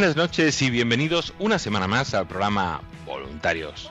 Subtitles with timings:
[0.00, 3.90] Buenas noches y bienvenidos una semana más al programa Voluntarios.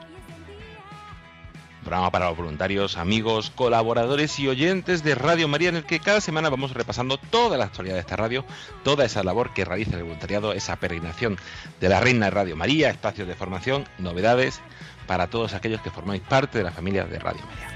[1.81, 6.19] Programa para los voluntarios, amigos, colaboradores y oyentes de Radio María en el que cada
[6.19, 8.43] semana vamos repasando toda la actualidad de esta radio,
[8.83, 11.37] toda esa labor que realiza el voluntariado, esa peregrinación
[11.79, 14.61] de la Reina de Radio María, espacios de formación, novedades
[15.05, 17.67] para todos aquellos que formáis parte de la familia de Radio María.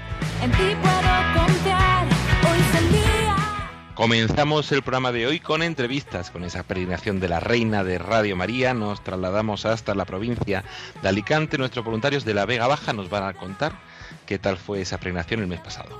[3.94, 8.34] Comenzamos el programa de hoy con entrevistas, con esa peregrinación de la Reina de Radio
[8.34, 8.74] María.
[8.74, 10.64] Nos trasladamos hasta la provincia
[11.00, 11.58] de Alicante.
[11.58, 13.72] Nuestros voluntarios de la Vega Baja nos van a contar
[14.26, 15.96] qué tal fue esa peregrinación el mes pasado.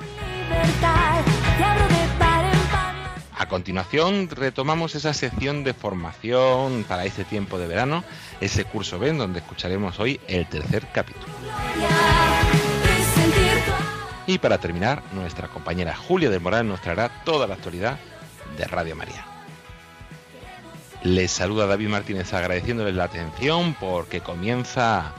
[3.37, 8.03] A continuación retomamos esa sección de formación para este tiempo de verano,
[8.41, 11.33] ese curso B, donde escucharemos hoy el tercer capítulo.
[14.27, 17.99] Y para terminar, nuestra compañera Julia del Moral nos traerá toda la actualidad
[18.57, 19.27] de Radio María.
[21.03, 25.13] Les saluda David Martínez agradeciéndoles la atención porque comienza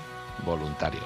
[0.44, 1.04] Voluntarios.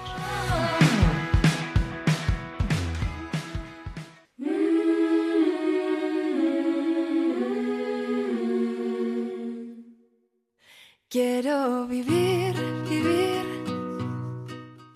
[11.10, 12.56] Quiero vivir,
[12.88, 13.49] vivir.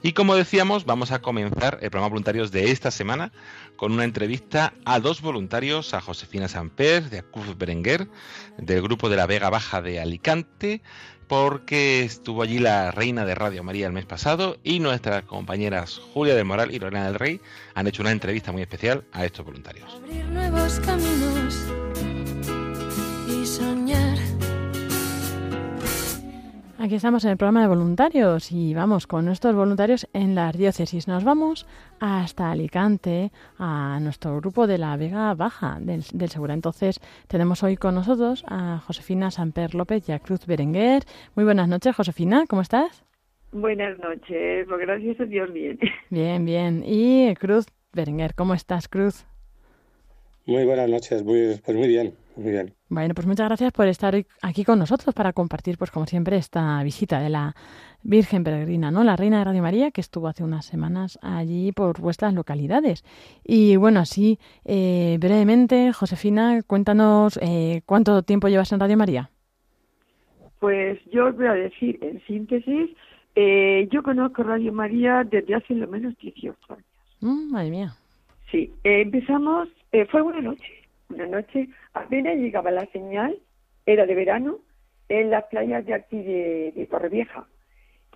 [0.06, 3.32] Y como decíamos, vamos a comenzar el programa Voluntarios de esta semana
[3.78, 8.10] con una entrevista a dos voluntarios, a Josefina Samper de Cruz Berenguer,
[8.58, 10.82] del grupo de la Vega Baja de Alicante,
[11.30, 16.36] porque estuvo allí la reina de Radio María el mes pasado y nuestras compañeras Julia
[16.36, 17.40] del Moral y Lorena del Rey
[17.74, 19.90] han hecho una entrevista muy especial a estos voluntarios.
[19.96, 21.56] Abrir nuevos caminos
[23.30, 24.18] y soñar.
[26.80, 31.08] Aquí estamos en el programa de voluntarios y vamos con nuestros voluntarios en las diócesis.
[31.08, 31.68] Nos vamos
[32.00, 36.56] hasta Alicante, a nuestro grupo de la Vega Baja del, del Segura.
[36.56, 41.04] Entonces tenemos hoy con nosotros a Josefina Samper López y a Cruz Berenguer.
[41.36, 43.06] Muy buenas noches, Josefina, ¿cómo estás?
[43.52, 45.80] Buenas noches, pues gracias a Dios bien.
[46.10, 46.84] Bien, bien.
[46.86, 49.26] Y Cruz Berenguer, ¿cómo estás, Cruz?
[50.46, 52.74] Muy buenas noches, muy, pues muy bien, muy bien.
[52.90, 56.84] Bueno, pues muchas gracias por estar aquí con nosotros para compartir, pues como siempre, esta
[56.84, 57.56] visita de la
[58.04, 59.04] Virgen Peregrina, ¿no?
[59.04, 63.06] La Reina de Radio María, que estuvo hace unas semanas allí por vuestras localidades.
[63.46, 69.30] Y bueno, así, eh, brevemente, Josefina, cuéntanos eh, cuánto tiempo llevas en Radio María.
[70.60, 72.90] Pues yo os voy a decir en síntesis,
[73.36, 76.86] eh, yo conozco Radio María desde hace lo menos 18 años.
[77.22, 77.94] Mm, madre mía.
[78.52, 83.38] Sí, eh, empezamos, eh, fue una noche, una noche, apenas llegaba la señal,
[83.86, 84.60] era de verano,
[85.08, 87.48] en las playas de aquí de, de Torrevieja.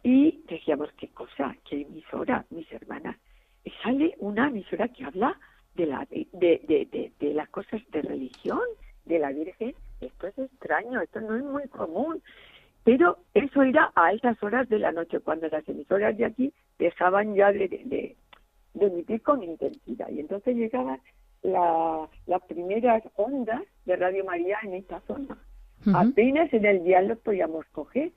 [0.01, 3.15] Y decíamos, qué cosa, qué emisora, mis hermanas.
[3.63, 5.39] Y sale una emisora que habla
[5.75, 8.61] de, la, de, de, de, las cosas de religión,
[9.05, 9.75] de la Virgen.
[10.01, 12.23] Esto es extraño, esto no es muy común.
[12.85, 17.35] Pero eso era a altas horas de la noche, cuando las emisoras de aquí dejaban
[17.35, 20.09] ya de, de emitir con intensidad.
[20.09, 21.00] Y entonces llegaban
[21.47, 25.38] la- las primeras ondas de Radio María en esta zona.
[25.94, 28.11] Apenas en el día los podíamos coger,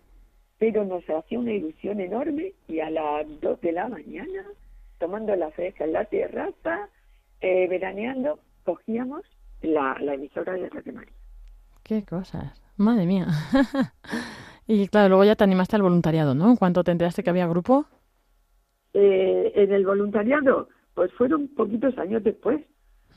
[0.59, 4.45] pero nos hacía una ilusión enorme y a las dos de la mañana,
[4.99, 6.89] tomando la fresca en la terraza,
[7.41, 9.23] eh, veraneando, cogíamos
[9.63, 11.13] la, la emisora de Radio María.
[11.85, 12.61] Qué cosas.
[12.77, 13.27] Madre mía.
[14.67, 16.57] y claro, luego ya te animaste al voluntariado, ¿no?
[16.59, 17.85] ¿Cuánto te enteraste que había grupo?
[18.95, 22.61] Eh, en el voluntariado, pues fueron poquitos años después,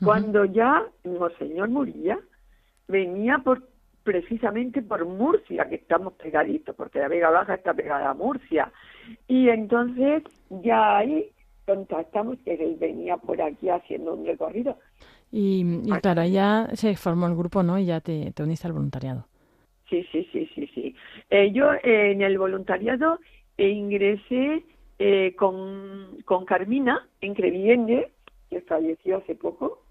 [0.02, 2.18] cuando ya Monseñor Murilla
[2.88, 3.62] venía por
[4.04, 8.70] precisamente por Murcia, que estamos pegaditos, porque la Vega Baja está pegada a Murcia.
[9.26, 11.30] Y entonces ya ahí
[11.66, 14.78] contactamos que él venía por aquí haciendo un recorrido.
[15.32, 17.78] Y, y claro, ya se formó el grupo, ¿no?
[17.78, 19.26] Y ya te, te uniste al voluntariado.
[19.88, 20.94] Sí, sí, sí, sí, sí.
[21.30, 23.18] Eh, yo eh, en el voluntariado
[23.56, 24.64] eh, ingresé
[24.98, 28.12] eh, con, con Carmina en Creviende,
[28.50, 29.83] que falleció hace poco.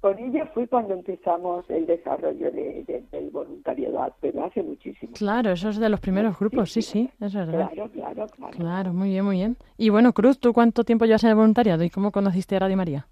[0.00, 5.12] Con ella fue cuando empezamos el desarrollo de- de- del voluntariado, pero hace muchísimo.
[5.14, 7.70] Claro, eso es de los primeros grupos, sí, sí, es verdad.
[7.72, 8.56] Claro, claro, claro.
[8.56, 9.56] Claro, muy bien, muy bien.
[9.76, 12.76] Y bueno, Cruz, ¿tú cuánto tiempo llevas en el voluntariado y cómo conociste a Radio
[12.76, 13.08] María?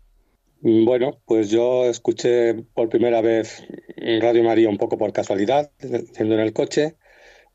[0.60, 3.66] Mm, Bueno, pues yo escuché por primera vez
[4.20, 6.96] Radio María un poco por casualidad, yendo en el coche.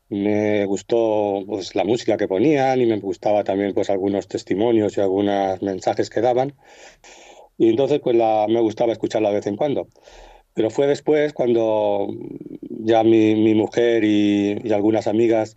[0.08, 5.00] Me gustó pues la música que ponían y me gustaba también pues algunos testimonios y
[5.00, 6.52] algunos mensajes que daban.
[7.58, 9.88] Y entonces pues la, me gustaba escucharla de vez en cuando.
[10.54, 12.08] Pero fue después cuando
[12.60, 15.56] ya mi, mi mujer y, y algunas amigas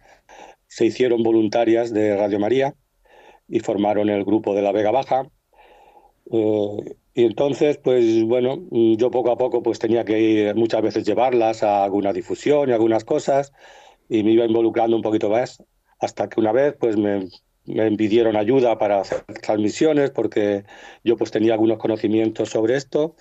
[0.68, 2.76] se hicieron voluntarias de Radio María
[3.48, 5.30] y formaron el grupo de la Vega Baja.
[6.32, 11.06] Eh, y entonces, pues bueno, yo poco a poco pues tenía que ir muchas veces
[11.06, 13.54] llevarlas a alguna difusión y algunas cosas
[14.10, 15.64] y me iba involucrando un poquito más
[16.00, 17.28] hasta que una vez pues me,
[17.66, 20.66] me pidieron ayuda para hacer transmisiones porque
[21.04, 23.16] yo pues tenía algunos conocimientos sobre esto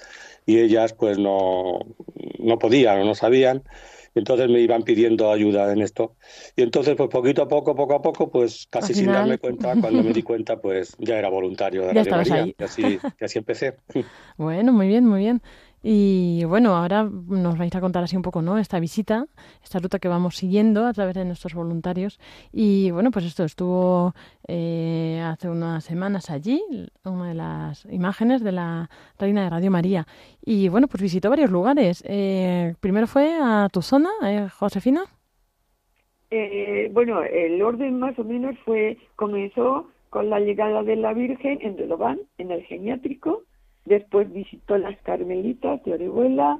[0.46, 1.78] y ellas pues no,
[2.38, 3.62] no podían o no sabían.
[4.16, 6.14] Entonces me iban pidiendo ayuda en esto.
[6.54, 9.38] Y entonces, pues poquito a poco, poco a poco, pues casi Al sin final- darme
[9.38, 12.34] cuenta, cuando me di cuenta, pues ya era voluntario de Ya Radio María.
[12.44, 12.54] ahí.
[12.56, 13.74] Y así, y así empecé.
[14.36, 15.42] Bueno, muy bien, muy bien.
[15.86, 18.56] Y bueno, ahora nos vais a contar así un poco, ¿no?
[18.56, 19.26] Esta visita,
[19.62, 22.18] esta ruta que vamos siguiendo a través de nuestros voluntarios.
[22.52, 24.14] Y bueno, pues esto estuvo
[24.48, 26.62] eh, hace unas semanas allí,
[27.04, 28.88] una de las imágenes de la
[29.18, 30.06] Reina de Radio María.
[30.40, 32.02] Y bueno, pues visitó varios lugares.
[32.08, 35.02] Eh, primero fue a tu zona, eh, Josefina.
[36.30, 41.58] Eh, bueno, el orden más o menos fue, comenzó con la llegada de la Virgen
[41.60, 43.42] en Redobán, en el geriátrico,
[43.84, 46.58] después visitó las Carmelitas de Orihuela,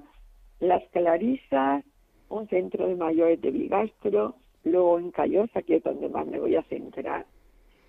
[0.61, 1.85] las Clarisas,
[2.29, 6.57] un centro de mayores de Bigastro, luego en Callosa, que es donde más me voy
[6.57, 7.27] a centrar,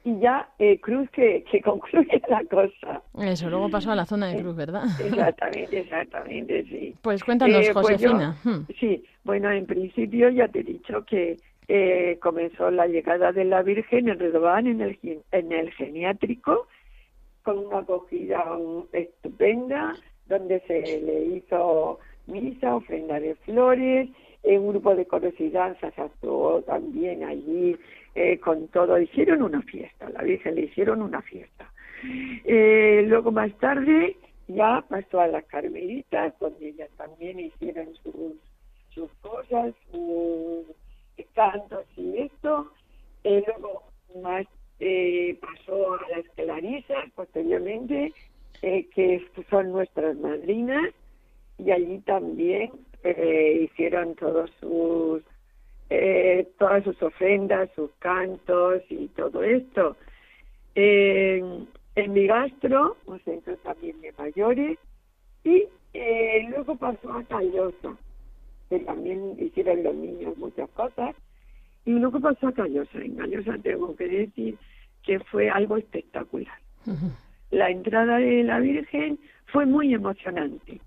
[0.03, 3.01] y ya eh, Cruz que, que concluye la cosa.
[3.19, 4.83] Eso, luego pasó a la zona de Cruz, ¿verdad?
[5.03, 6.95] Exactamente, exactamente, sí.
[7.01, 8.35] Pues cuéntanos, Eh, pues yo- Josefina.
[8.43, 8.65] Hmm.
[8.79, 11.37] Sí, bueno, en principio ya te he dicho que
[11.67, 14.99] eh, comenzó la llegada de la Virgen en Redobán, en el,
[15.31, 16.67] en el geriátrico,
[17.45, 18.43] con una acogida
[18.91, 19.95] estupenda,
[20.25, 24.09] donde se le hizo misa, ofrenda de flores,
[24.43, 27.77] eh, un grupo de coros y danzas actuó también allí
[28.15, 28.99] eh, con todo.
[28.99, 31.71] Hicieron una fiesta, la Virgen le hicieron una fiesta.
[32.43, 38.33] Eh, luego más tarde ya pasó a las Carmelitas, donde ellas también hicieron sus,
[38.89, 40.65] sus cosas, sus
[41.33, 42.71] cantos y esto.
[43.23, 43.83] Eh, luego
[44.23, 44.45] más
[44.79, 48.13] eh, pasó a las Clarisas posteriormente,
[48.61, 50.93] eh, que son nuestras madrinas,
[51.57, 52.71] y allí también
[53.03, 55.21] eh, hicieron todos sus
[55.89, 59.95] eh, todas sus ofrendas, sus cantos y todo esto.
[61.95, 64.77] En Bigastro, un centro también de mayores,
[65.45, 65.63] y
[65.93, 67.95] eh, luego pasó a Callosa,
[68.69, 71.15] que también hicieron los niños muchas cosas,
[71.85, 72.97] y luego pasó a Callosa.
[72.99, 74.57] En Callosa tengo que decir
[75.03, 76.57] que fue algo espectacular.
[77.51, 80.81] La entrada de la Virgen fue muy emocionante.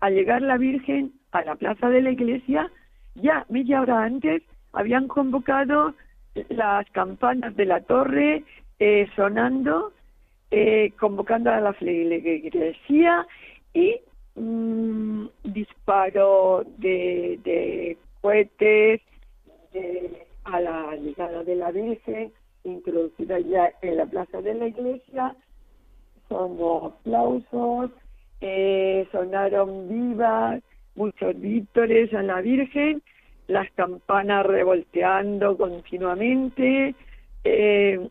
[0.00, 2.70] Al llegar la Virgen a la plaza de la iglesia,
[3.14, 5.94] ya media hora antes habían convocado
[6.48, 8.44] las campanas de la torre
[8.78, 9.92] eh, sonando,
[10.50, 13.26] eh, convocando a la feligresía
[13.74, 14.00] y
[14.34, 19.00] mm, disparo de, de cohetes
[19.72, 22.32] de- a la llegada de la Virgen,
[22.64, 25.34] introducida ya en la plaza de la iglesia,
[26.28, 27.90] sonó aplausos,
[28.40, 30.62] eh, sonaron vivas,
[30.94, 33.02] muchos vítores a la Virgen,
[33.48, 36.94] las campanas revolteando continuamente,
[37.44, 38.08] eh,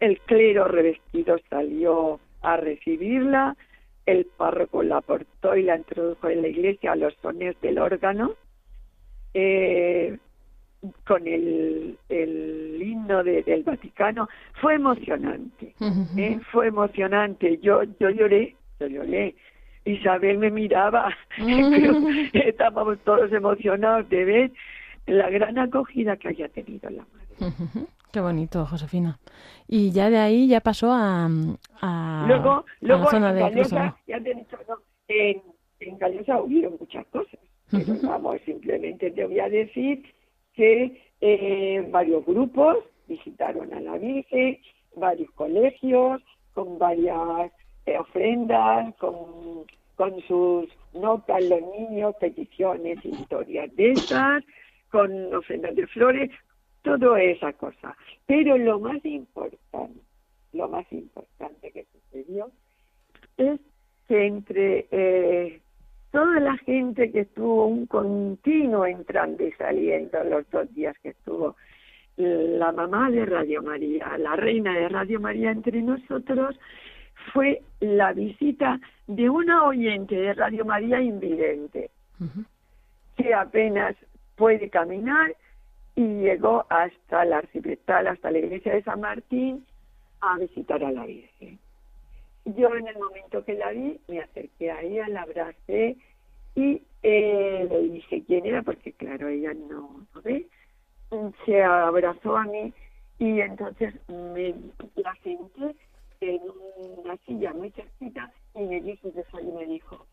[0.00, 3.56] el clero revestido salió a recibirla,
[4.06, 8.34] el párroco la portó y la introdujo en la iglesia a los sones del órgano,
[9.32, 10.18] eh,
[11.06, 14.28] con el, el himno de- del Vaticano.
[14.60, 15.74] Fue emocionante.
[16.16, 16.40] ¿eh?
[16.52, 17.58] Fue emocionante.
[17.58, 19.34] Yo, yo lloré, yo lloré.
[19.86, 21.14] Isabel me miraba,
[22.32, 24.52] estábamos todos emocionados de ver
[25.06, 27.86] la gran acogida que haya tenido la madre.
[28.10, 29.18] Qué bonito, Josefina.
[29.68, 31.26] Y ya de ahí ya pasó a,
[31.82, 34.76] a, luego, a luego la zona en de dicho, no,
[35.08, 35.42] en,
[35.80, 37.40] en Callosa hubieron muchas cosas.
[37.70, 40.02] Pero vamos, simplemente te voy a decir
[40.54, 44.58] que eh, varios grupos visitaron a la Virgen,
[44.96, 47.52] varios colegios, con varias
[47.86, 54.44] eh, ofrendas, con con sus notas los niños, peticiones, historias de esas,
[54.90, 56.30] con ofrendas de flores,
[56.82, 57.96] todo esa cosa.
[58.26, 60.00] Pero lo más importante,
[60.52, 62.50] lo más importante que sucedió
[63.36, 63.60] es
[64.08, 65.60] que entre eh,
[66.14, 71.56] toda la gente que estuvo un continuo entrando y saliendo los dos días que estuvo
[72.16, 76.56] la mamá de Radio María, la reina de Radio María entre nosotros,
[77.32, 78.78] fue la visita
[79.08, 81.90] de una oyente de Radio María invidente,
[83.16, 83.96] que apenas
[84.36, 85.34] puede caminar
[85.96, 89.66] y llegó hasta la arciprestal, hasta la iglesia de San Martín,
[90.20, 91.58] a visitar a la Virgen.
[92.44, 95.96] Yo en el momento que la vi, me acerqué a ella, la abracé
[96.54, 100.46] y eh, le dije quién era, porque claro, ella no, no ve.
[101.46, 102.72] Se abrazó a mí
[103.18, 104.54] y entonces me
[104.96, 105.74] la senté
[106.20, 106.40] en
[106.98, 109.08] una silla muy cerquita y me dijo,
[109.40, 110.06] y me dijo,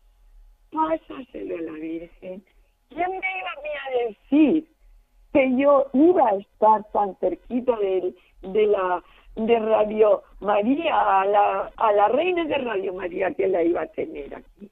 [0.70, 2.42] pásaselo a la Virgen.
[2.88, 3.50] ¿Quién me iba
[3.86, 4.68] a decir
[5.32, 9.02] que yo iba a estar tan cerquita de, de la
[9.36, 13.86] de Radio María, a la, a la reina de Radio María que la iba a
[13.86, 14.70] tener aquí.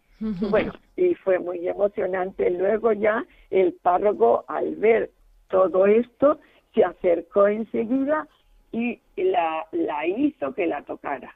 [0.50, 2.50] Bueno, y fue muy emocionante.
[2.50, 5.10] Luego ya el párroco, al ver
[5.48, 6.38] todo esto,
[6.74, 8.28] se acercó enseguida
[8.70, 11.34] y la, la hizo que la tocara.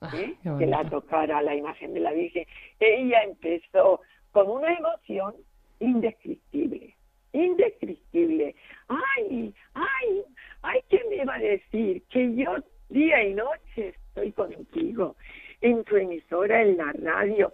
[0.00, 0.34] Ah, ¿eh?
[0.58, 2.44] que la tocara la imagen de la Virgen.
[2.80, 4.00] Ella empezó
[4.32, 5.34] con una emoción
[5.80, 6.94] indescriptible,
[7.32, 8.54] indescriptible.
[8.88, 10.22] Ay, ay,
[10.64, 12.02] ay, ¿qué me va a decir?
[12.10, 12.56] Que yo
[12.88, 15.16] día y noche estoy contigo,
[15.60, 17.52] en tu emisora, en la radio.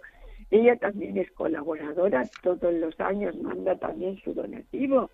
[0.49, 5.09] Ella también es colaboradora, todos los años manda también su donativo.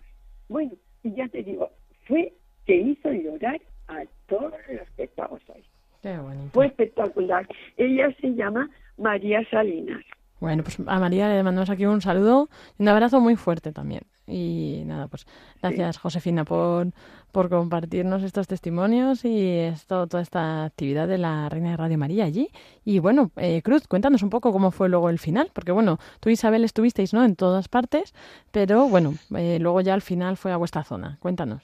[0.48, 1.70] Bueno, y ya te digo,
[2.06, 2.32] fue
[2.66, 5.64] que hizo llorar a todos los que estamos ahí.
[6.02, 6.50] Qué bonito.
[6.52, 7.46] Fue espectacular.
[7.76, 10.04] Ella se llama María Salinas.
[10.40, 14.02] Bueno, pues a María le mandamos aquí un saludo y un abrazo muy fuerte también.
[14.26, 15.26] Y nada, pues
[15.60, 16.88] gracias Josefina por,
[17.32, 22.24] por compartirnos estos testimonios y esto, toda esta actividad de la Reina de Radio María
[22.24, 22.50] allí.
[22.84, 26.28] Y bueno, eh, Cruz, cuéntanos un poco cómo fue luego el final, porque bueno, tú
[26.28, 27.24] Isabel estuvisteis ¿no?
[27.24, 28.14] en todas partes,
[28.52, 31.18] pero bueno, eh, luego ya al final fue a vuestra zona.
[31.20, 31.62] Cuéntanos.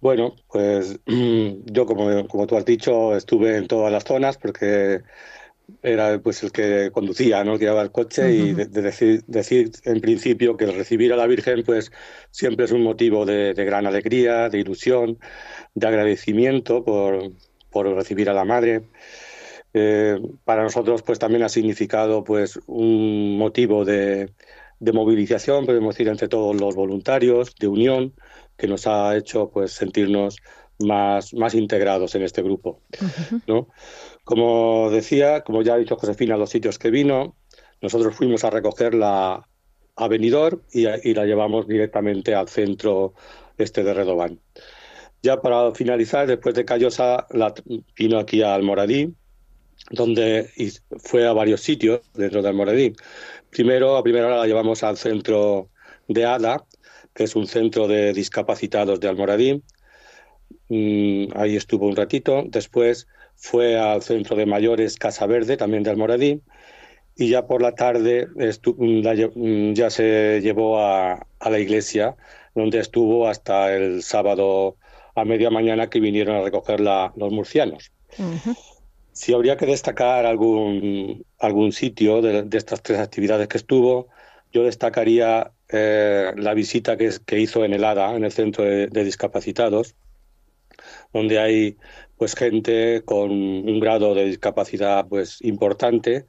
[0.00, 5.02] Bueno, pues yo como, como tú has dicho estuve en todas las zonas porque
[5.82, 7.54] era pues el que conducía, ¿no?
[7.54, 11.16] El que llevaba el coche y de, de decir, decir en principio que recibir a
[11.16, 11.90] la Virgen pues
[12.30, 15.18] siempre es un motivo de, de gran alegría, de ilusión,
[15.74, 17.32] de agradecimiento por,
[17.70, 18.82] por recibir a la Madre.
[19.74, 24.32] Eh, para nosotros pues también ha significado pues un motivo de,
[24.78, 28.14] de movilización, podemos decir, entre todos los voluntarios, de unión,
[28.56, 30.38] que nos ha hecho pues sentirnos
[30.78, 32.80] más, más integrados en este grupo.
[33.46, 33.68] ¿no?
[34.26, 37.36] Como decía, como ya ha dicho Josefina, los sitios que vino,
[37.80, 39.46] nosotros fuimos a recogerla
[39.94, 40.82] a Benidorm y,
[41.14, 43.14] la llevamos directamente al centro
[43.56, 44.40] este de Redobán.
[45.22, 47.54] Ya para finalizar, después de Callosa, la,
[47.96, 49.14] vino aquí a Almoradí,
[49.92, 50.50] donde
[50.98, 52.94] fue a varios sitios dentro de Almoradí.
[53.50, 55.68] Primero, a primera hora la llevamos al centro
[56.08, 56.66] de ADA,
[57.14, 59.62] que es un centro de discapacitados de Almoradí.
[60.68, 62.44] Mm, ahí estuvo un ratito.
[62.46, 66.40] Después fue al centro de mayores Casa Verde, también de Almoradí.
[67.16, 72.16] Y ya por la tarde la mm, ya se llevó a, a la iglesia,
[72.54, 74.76] donde estuvo hasta el sábado
[75.14, 77.90] a media mañana que vinieron a recogerla los murcianos.
[79.12, 84.08] Si habría que destacar algún, algún sitio de, de estas tres actividades que estuvo,
[84.52, 89.04] yo destacaría eh, la visita que, hizo en el ADA, en el Centro de, de
[89.04, 89.94] Discapacitados,
[91.16, 91.76] donde hay
[92.18, 96.26] pues gente con un grado de discapacidad pues importante.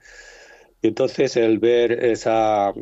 [0.82, 2.74] Y entonces el ver esa,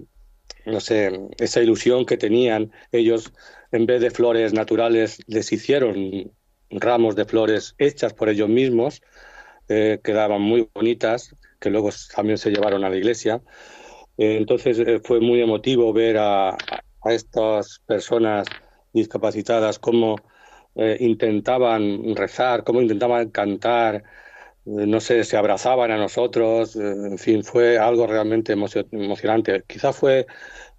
[0.65, 3.33] no sé, esa ilusión que tenían ellos,
[3.71, 6.31] en vez de flores naturales, les hicieron
[6.69, 9.01] ramos de flores hechas por ellos mismos,
[9.67, 13.41] eh, quedaban muy bonitas, que luego también se llevaron a la iglesia.
[14.17, 18.47] Eh, entonces eh, fue muy emotivo ver a, a estas personas
[18.93, 20.17] discapacitadas cómo
[20.75, 24.01] eh, intentaban rezar, cómo intentaban cantar, eh,
[24.65, 29.63] no sé, se abrazaban a nosotros, eh, en fin, fue algo realmente emocio- emocionante.
[29.67, 30.27] Quizá fue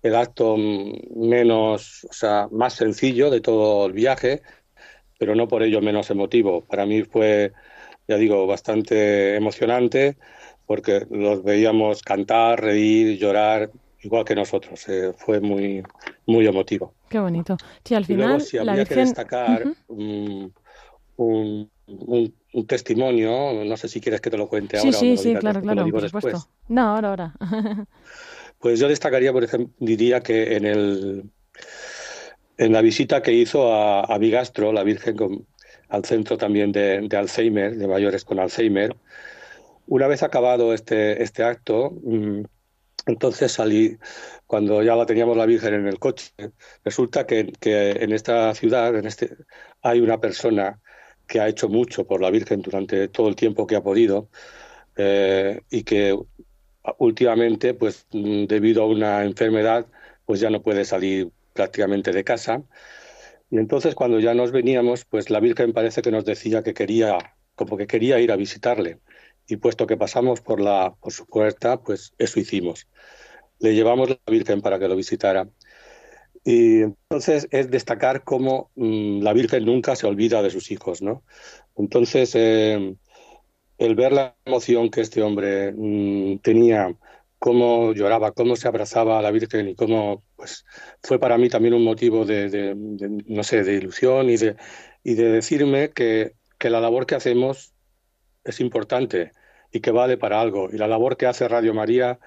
[0.03, 4.43] el acto menos, o sea, más sencillo de todo el viaje,
[5.19, 6.67] pero no por ello menos emotivo.
[6.67, 7.53] Para mí fue,
[8.09, 10.19] ya digo, bastante emocionante
[10.67, 14.87] porque los veíamos cantar, reír, llorar, igual que nosotros.
[15.19, 15.85] Fue muy,
[16.27, 16.96] muy emotivo.
[17.09, 17.57] Qué bonito.
[17.85, 20.55] Sí, al Y luego, final si la habría que destacar un,
[21.17, 25.05] un- un, un testimonio, no sé si quieres que te lo cuente Sí, ahora o
[25.05, 26.03] sí, lo sí, claro, claro, por después.
[26.03, 26.49] supuesto.
[26.69, 27.35] No, ahora, ahora.
[28.59, 31.31] Pues yo destacaría, por ejemplo, diría que en el
[32.59, 35.47] en la visita que hizo a, a Bigastro, la Virgen, con-
[35.89, 38.97] al centro también de, de Alzheimer, de mayores con Alzheimer,
[39.87, 42.43] una vez acabado este, este acto, mm,
[43.07, 43.99] entonces salí,
[44.47, 46.33] cuando ya la teníamos la Virgen en el coche,
[46.85, 49.37] resulta que, en esta ciudad, en este,
[49.83, 50.81] hay una persona
[51.27, 54.29] que ha hecho mucho por la Virgen durante todo el tiempo que ha podido
[54.97, 56.19] eh, y que
[56.99, 59.87] últimamente, pues debido a una enfermedad,
[60.25, 62.63] pues ya no puede salir prácticamente de casa.
[63.51, 67.19] Y entonces cuando ya nos veníamos, pues la Virgen parece que nos decía que quería,
[67.55, 69.01] como que quería ir a visitarle.
[69.49, 72.89] Y puesto que pasamos por la, por su puerta, pues eso hicimos.
[73.61, 75.49] Le llevamos la Virgen para que lo visitara.
[76.45, 81.25] Y entonces es destacar cómo mm, la Virgen nunca se olvida de sus hijos, ¿no?
[81.77, 82.97] Entonces, eh,
[83.79, 86.97] el ver la emoción que este hombre mm, tenía,
[87.39, 90.65] cómo lloraba, cómo se abrazaba a la Virgen y cómo, pues,
[91.03, 92.75] fue para mí también un motivo de, de-
[93.27, 94.57] no sé, de ilusión y de,
[95.05, 97.75] y de decirme que, que la labor que hacemos
[98.47, 99.33] es importante
[99.73, 100.69] y que vale para algo.
[100.73, 102.19] Y la labor que hace Radio María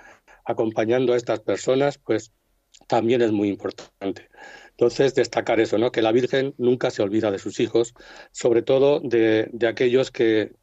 [0.45, 2.33] acompañando a estas personas, pues
[2.87, 4.29] también es muy importante.
[4.71, 5.91] Entonces, destacar eso, ¿no?
[5.91, 7.93] Que la Virgen nunca se olvida de sus hijos,
[8.31, 10.53] sobre todo de, de aquellos que,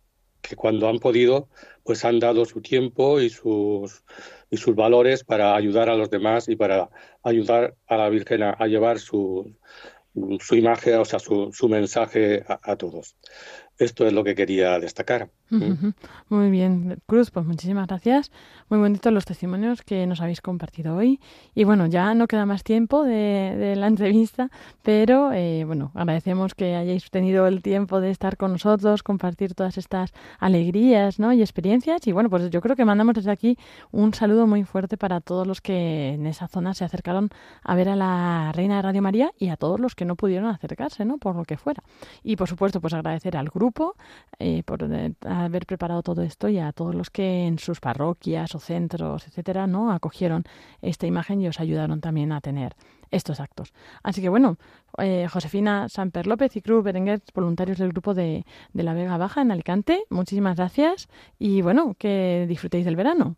[0.41, 1.49] que cuando han podido,
[1.85, 4.05] pues han dado su tiempo y sus,
[4.51, 6.89] y sus valores para ayudar a los demás y para
[7.23, 9.55] ayudar a la Virgen a, llevar su,
[10.41, 13.17] su imagen, o sea, su, su mensaje a todos.
[13.79, 15.29] Esto es lo que quería destacar.
[15.51, 15.91] ¿Mm?
[16.29, 18.33] Muy bien, Cruz, pues muchísimas gracias.
[18.71, 21.21] Muy bonitos los testimonios que nos habéis compartido hoy.
[21.55, 24.51] Y bueno, ya no queda más tiempo de, de la entrevista,
[24.83, 29.77] pero eh, bueno, agradecemos que hayáis tenido el tiempo de estar con nosotros, compartir todas
[29.77, 31.33] estas alegrías ¿no?
[31.35, 32.07] y experiencias.
[32.07, 33.59] Y bueno, pues yo creo que mandamos desde aquí
[33.93, 37.29] un saludo muy fuerte para todos los que en esa zona se acercaron
[37.63, 40.49] a ver a la Reina de Radio María y a todos los que no pudieron
[40.49, 41.19] acercarse, ¿no?
[41.19, 41.83] Por lo que fuera.
[42.23, 43.66] Y por supuesto, pues agradecer al grupo
[44.39, 44.85] eh, por
[45.27, 49.67] haber preparado todo esto y a todos los que en sus parroquias o centros, etcétera,
[49.67, 50.45] no acogieron
[50.83, 52.75] esta imagen y os ayudaron también a tener
[53.11, 53.73] estos actos.
[54.03, 54.57] Así que bueno,
[54.99, 59.43] eh, Josefina Samper López y Cruz Berenguer, voluntarios del grupo de, de la Vega Baja
[59.43, 63.37] en Alicante, muchísimas gracias y bueno, que disfrutéis del verano.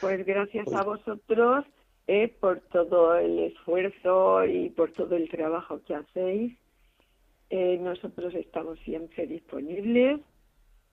[0.00, 1.64] Pues gracias a vosotros
[2.06, 6.52] eh, por todo el esfuerzo y por todo el trabajo que hacéis.
[7.50, 10.20] Eh, nosotros estamos siempre disponibles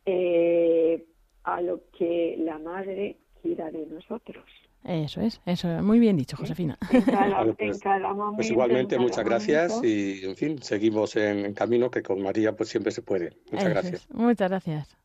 [0.05, 1.05] eh,
[1.43, 4.43] a lo que la Madre quiera de nosotros.
[4.83, 6.77] Eso es, eso, muy bien dicho, Josefina.
[6.91, 8.37] En cada, en pues- cada momento.
[8.37, 9.87] Pues igualmente, en cada muchas gracias momento.
[9.87, 13.31] y, en fin, seguimos en, en camino que con María pues siempre se puede.
[13.51, 13.93] Muchas Eso gracias.
[13.93, 14.09] es.
[14.11, 14.97] Muchas gracias.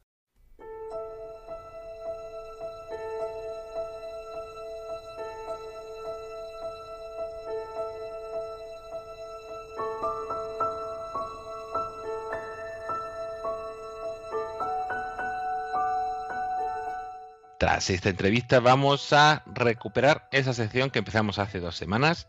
[17.76, 22.26] Tras esta entrevista vamos a recuperar esa sección que empezamos hace dos semanas,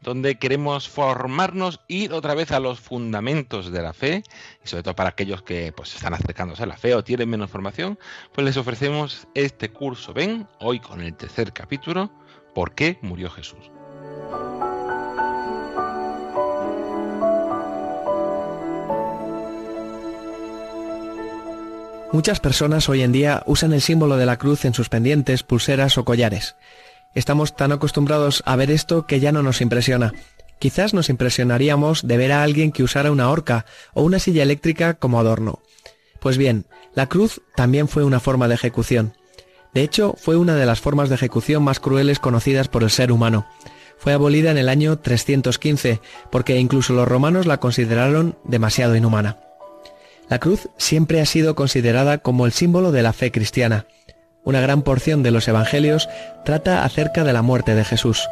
[0.00, 4.24] donde queremos formarnos, ir otra vez a los fundamentos de la fe,
[4.64, 7.52] y sobre todo para aquellos que pues están acercándose a la fe o tienen menos
[7.52, 8.00] formación,
[8.34, 10.12] pues les ofrecemos este curso.
[10.12, 12.10] Ven, hoy con el tercer capítulo,
[12.52, 13.70] ¿Por qué murió Jesús?
[22.12, 25.96] Muchas personas hoy en día usan el símbolo de la cruz en sus pendientes, pulseras
[25.96, 26.56] o collares.
[27.14, 30.12] Estamos tan acostumbrados a ver esto que ya no nos impresiona.
[30.58, 34.94] Quizás nos impresionaríamos de ver a alguien que usara una horca o una silla eléctrica
[34.94, 35.60] como adorno.
[36.18, 39.14] Pues bien, la cruz también fue una forma de ejecución.
[39.72, 43.12] De hecho, fue una de las formas de ejecución más crueles conocidas por el ser
[43.12, 43.46] humano.
[43.98, 46.00] Fue abolida en el año 315,
[46.32, 49.38] porque incluso los romanos la consideraron demasiado inhumana.
[50.30, 53.86] La cruz siempre ha sido considerada como el símbolo de la fe cristiana.
[54.44, 56.08] Una gran porción de los evangelios
[56.44, 58.28] trata acerca de la muerte de Jesús.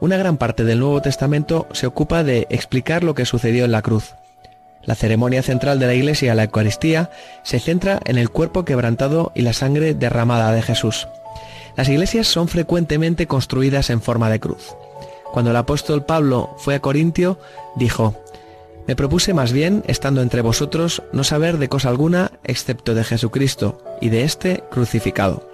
[0.00, 3.82] Una gran parte del Nuevo Testamento se ocupa de explicar lo que sucedió en la
[3.82, 4.14] cruz.
[4.82, 7.10] La ceremonia central de la Iglesia, la Eucaristía,
[7.42, 11.06] se centra en el cuerpo quebrantado y la sangre derramada de Jesús.
[11.76, 14.74] Las iglesias son frecuentemente construidas en forma de cruz.
[15.32, 17.38] Cuando el apóstol Pablo fue a Corintio,
[17.74, 18.14] dijo,
[18.86, 23.82] me propuse más bien, estando entre vosotros, no saber de cosa alguna excepto de Jesucristo
[24.00, 25.50] y de éste crucificado.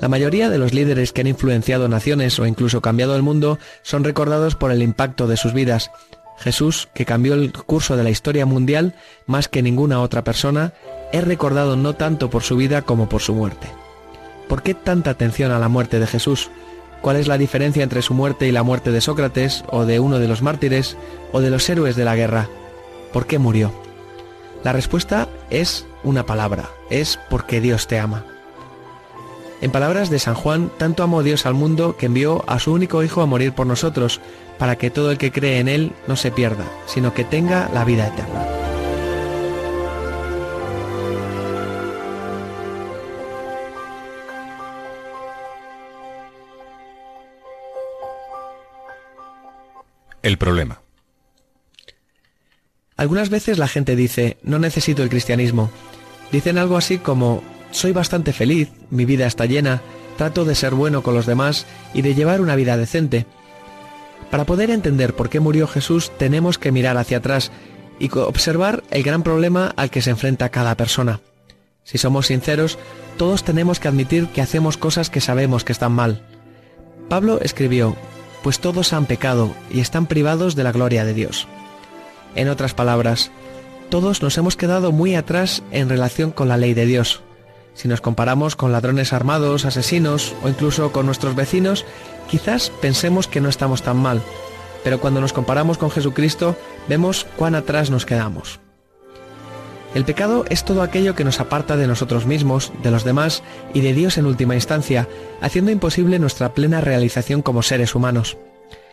[0.00, 4.04] La mayoría de los líderes que han influenciado naciones o incluso cambiado el mundo son
[4.04, 5.90] recordados por el impacto de sus vidas,
[6.38, 8.94] Jesús, que cambió el curso de la historia mundial
[9.26, 10.74] más que ninguna otra persona,
[11.12, 13.68] es recordado no tanto por su vida como por su muerte.
[14.48, 16.50] ¿Por qué tanta atención a la muerte de Jesús?
[17.06, 20.18] ¿Cuál es la diferencia entre su muerte y la muerte de Sócrates, o de uno
[20.18, 20.96] de los mártires,
[21.30, 22.48] o de los héroes de la guerra?
[23.12, 23.72] ¿Por qué murió?
[24.64, 28.24] La respuesta es una palabra, es porque Dios te ama.
[29.60, 33.04] En palabras de San Juan, tanto amó Dios al mundo que envió a su único
[33.04, 34.20] Hijo a morir por nosotros,
[34.58, 37.84] para que todo el que cree en Él no se pierda, sino que tenga la
[37.84, 38.65] vida eterna.
[50.26, 50.82] El problema.
[52.96, 55.70] Algunas veces la gente dice, no necesito el cristianismo.
[56.32, 59.82] Dicen algo así como, soy bastante feliz, mi vida está llena,
[60.18, 63.24] trato de ser bueno con los demás y de llevar una vida decente.
[64.28, 67.52] Para poder entender por qué murió Jesús tenemos que mirar hacia atrás
[68.00, 71.20] y observar el gran problema al que se enfrenta cada persona.
[71.84, 72.80] Si somos sinceros,
[73.16, 76.26] todos tenemos que admitir que hacemos cosas que sabemos que están mal.
[77.08, 77.94] Pablo escribió,
[78.46, 81.48] pues todos han pecado y están privados de la gloria de Dios.
[82.36, 83.32] En otras palabras,
[83.88, 87.22] todos nos hemos quedado muy atrás en relación con la ley de Dios.
[87.74, 91.84] Si nos comparamos con ladrones armados, asesinos o incluso con nuestros vecinos,
[92.30, 94.22] quizás pensemos que no estamos tan mal,
[94.84, 96.56] pero cuando nos comparamos con Jesucristo
[96.88, 98.60] vemos cuán atrás nos quedamos.
[99.96, 103.80] El pecado es todo aquello que nos aparta de nosotros mismos, de los demás y
[103.80, 105.08] de Dios en última instancia,
[105.40, 108.36] haciendo imposible nuestra plena realización como seres humanos.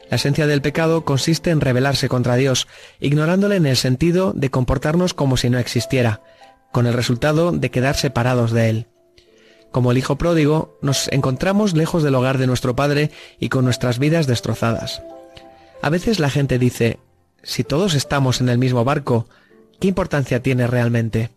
[0.09, 2.69] La esencia del pecado consiste en rebelarse contra Dios,
[3.01, 6.21] ignorándole en el sentido de comportarnos como si no existiera,
[6.71, 8.87] con el resultado de quedar separados de Él.
[9.71, 13.11] Como el Hijo pródigo, nos encontramos lejos del hogar de nuestro Padre
[13.41, 15.03] y con nuestras vidas destrozadas.
[15.81, 16.97] A veces la gente dice,
[17.41, 19.27] si todos estamos en el mismo barco,
[19.83, 21.31] ¿qué importancia tiene realmente?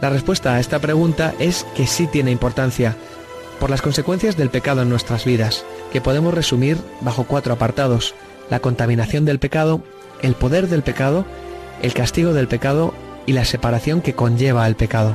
[0.00, 2.96] La respuesta a esta pregunta es que sí tiene importancia,
[3.60, 8.16] por las consecuencias del pecado en nuestras vidas, que podemos resumir bajo cuatro apartados.
[8.50, 9.84] La contaminación del pecado,
[10.22, 11.24] el poder del pecado,
[11.82, 12.94] el castigo del pecado
[13.26, 15.14] y la separación que conlleva el pecado.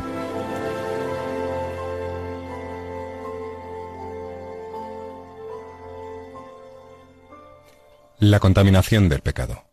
[8.19, 9.67] La contaminación del pecado.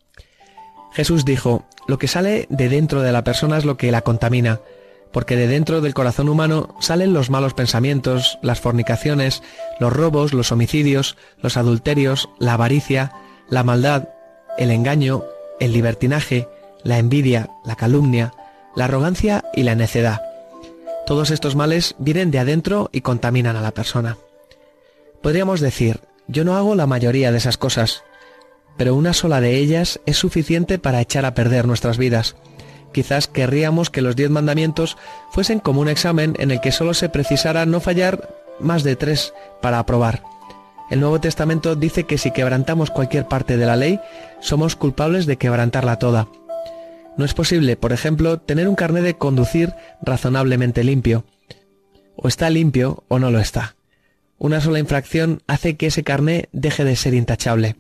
[0.94, 4.60] Jesús dijo, lo que sale de dentro de la persona es lo que la contamina,
[5.12, 9.42] porque de dentro del corazón humano salen los malos pensamientos, las fornicaciones,
[9.80, 13.12] los robos, los homicidios, los adulterios, la avaricia,
[13.48, 14.08] la maldad,
[14.56, 15.24] el engaño,
[15.60, 16.48] el libertinaje,
[16.84, 18.32] la envidia, la calumnia,
[18.76, 20.22] la arrogancia y la necedad.
[21.06, 24.16] Todos estos males vienen de adentro y contaminan a la persona.
[25.22, 28.04] Podríamos decir, yo no hago la mayoría de esas cosas,
[28.76, 32.36] pero una sola de ellas es suficiente para echar a perder nuestras vidas.
[32.92, 34.96] Quizás querríamos que los diez mandamientos
[35.30, 38.28] fuesen como un examen en el que solo se precisara no fallar
[38.60, 40.22] más de tres para aprobar.
[40.90, 44.00] El Nuevo Testamento dice que si quebrantamos cualquier parte de la ley,
[44.40, 46.28] somos culpables de quebrantarla toda.
[47.16, 51.24] No es posible, por ejemplo, tener un carnet de conducir razonablemente limpio.
[52.16, 53.76] O está limpio o no lo está.
[54.38, 57.76] Una sola infracción hace que ese carné deje de ser intachable.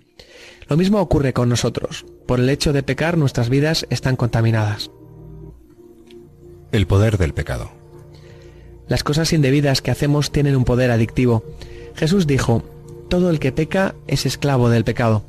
[0.68, 2.06] Lo mismo ocurre con nosotros.
[2.26, 4.90] Por el hecho de pecar nuestras vidas están contaminadas.
[6.72, 7.70] El poder del pecado.
[8.88, 11.44] Las cosas indebidas que hacemos tienen un poder adictivo.
[11.94, 12.62] Jesús dijo,
[13.08, 15.24] todo el que peca es esclavo del pecado.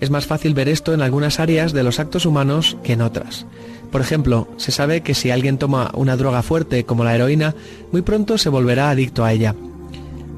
[0.00, 3.46] Es más fácil ver esto en algunas áreas de los actos humanos que en otras.
[3.92, 7.54] Por ejemplo, se sabe que si alguien toma una droga fuerte como la heroína,
[7.92, 9.54] muy pronto se volverá adicto a ella.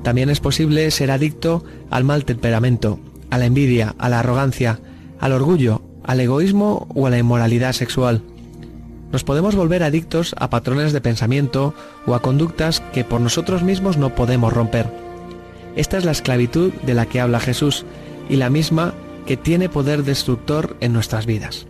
[0.02, 3.00] También es posible ser adicto al mal temperamento,
[3.36, 4.80] a la envidia, a la arrogancia,
[5.20, 8.22] al orgullo, al egoísmo o a la inmoralidad sexual.
[9.12, 11.74] Nos podemos volver adictos a patrones de pensamiento
[12.06, 14.90] o a conductas que por nosotros mismos no podemos romper.
[15.76, 17.84] Esta es la esclavitud de la que habla Jesús
[18.30, 18.94] y la misma
[19.26, 21.66] que tiene poder destructor en nuestras vidas.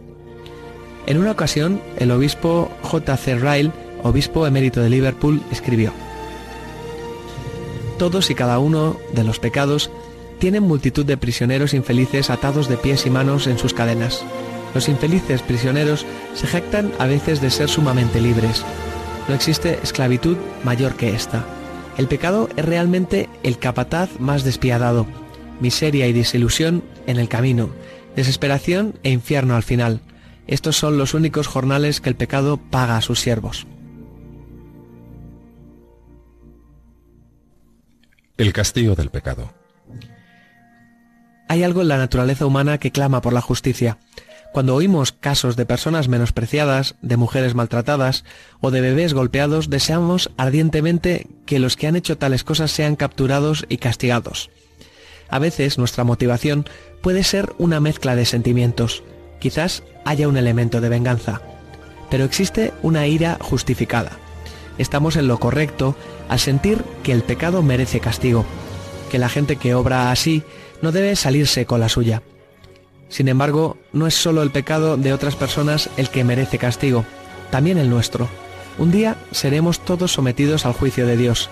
[1.07, 3.17] En una ocasión, el obispo J.
[3.17, 3.35] C.
[3.35, 3.73] Ryle,
[4.05, 5.93] obispo emérito de Liverpool, escribió,
[7.99, 9.91] Todos y cada uno de los pecados
[10.39, 14.25] tienen multitud de prisioneros infelices atados de pies y manos en sus cadenas.
[14.75, 18.65] Los infelices prisioneros se jactan a veces de ser sumamente libres.
[19.29, 21.45] No existe esclavitud mayor que esta.
[21.97, 25.07] El pecado es realmente el capataz más despiadado.
[25.61, 27.71] Miseria y desilusión en el camino,
[28.15, 30.01] desesperación e infierno al final.
[30.47, 33.67] Estos son los únicos jornales que el pecado paga a sus siervos.
[38.37, 39.51] El castigo del pecado.
[41.49, 43.99] Hay algo en la naturaleza humana que clama por la justicia.
[44.53, 48.25] Cuando oímos casos de personas menospreciadas, de mujeres maltratadas
[48.61, 53.67] o de bebés golpeados, deseamos ardientemente que los que han hecho tales cosas sean capturados
[53.69, 54.51] y castigados.
[55.29, 56.67] A veces nuestra motivación
[57.03, 59.03] puede ser una mezcla de sentimientos.
[59.41, 61.43] Quizás haya un elemento de venganza.
[62.11, 64.13] Pero existe una ira justificada.
[64.79, 65.97] Estamos en lo correcto
[66.29, 68.45] al sentir que el pecado merece castigo,
[69.11, 70.43] que la gente que obra así
[70.83, 72.23] no debe salirse con la suya.
[73.09, 77.05] Sin embargo, no es solo el pecado de otras personas el que merece castigo,
[77.51, 78.29] también el nuestro.
[78.79, 81.49] Un día seremos todos sometidos al juicio de Dios.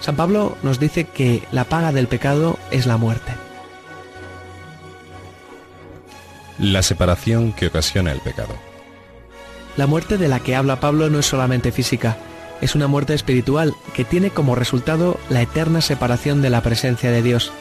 [0.00, 3.32] San Pablo nos dice que la paga del pecado es la muerte.
[6.58, 8.54] La separación que ocasiona el pecado.
[9.76, 12.18] La muerte de la que habla Pablo no es solamente física,
[12.60, 17.22] es una muerte espiritual que tiene como resultado la eterna separación de la presencia de
[17.22, 17.52] Dios.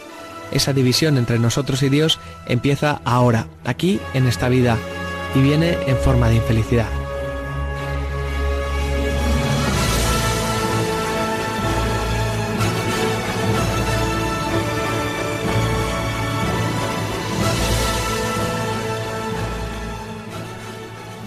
[0.51, 4.77] Esa división entre nosotros y Dios empieza ahora, aquí, en esta vida,
[5.35, 6.87] y viene en forma de infelicidad.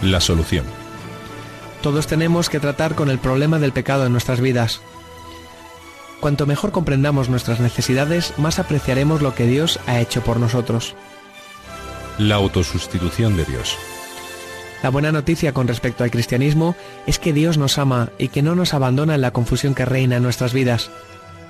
[0.02, 0.64] La solución.
[1.80, 4.80] Todos tenemos que tratar con el problema del pecado en nuestras vidas.
[6.22, 10.94] Cuanto mejor comprendamos nuestras necesidades, más apreciaremos lo que Dios ha hecho por nosotros.
[12.16, 13.76] La autosustitución de Dios.
[14.84, 16.76] La buena noticia con respecto al cristianismo
[17.08, 20.18] es que Dios nos ama y que no nos abandona en la confusión que reina
[20.18, 20.92] en nuestras vidas.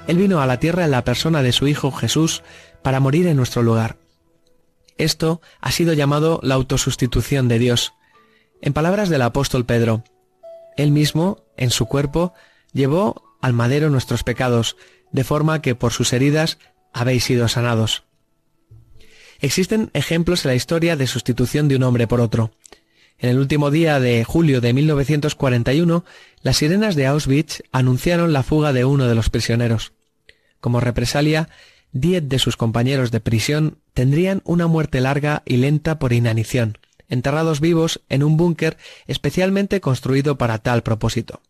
[0.06, 2.42] Él vino a la tierra en la persona de su Hijo Jesús
[2.80, 3.98] para morir en nuestro lugar.
[4.96, 7.92] Esto ha sido llamado la autosustitución de Dios.
[8.62, 10.02] En palabras del apóstol Pedro,
[10.78, 12.32] Él mismo, en su cuerpo,
[12.72, 14.76] llevó al madero nuestros pecados,
[15.10, 16.58] de forma que por sus heridas
[16.94, 18.04] habéis sido sanados.
[19.40, 22.52] Existen ejemplos en la historia de sustitución de un hombre por otro.
[23.18, 26.04] En el último día de julio de 1941,
[26.42, 29.92] las sirenas de Auschwitz anunciaron la fuga de uno de los prisioneros.
[30.60, 31.48] Como represalia,
[31.90, 36.78] diez de sus compañeros de prisión tendrían una muerte larga y lenta por inanición,
[37.08, 41.42] enterrados vivos en un búnker especialmente construido para tal propósito.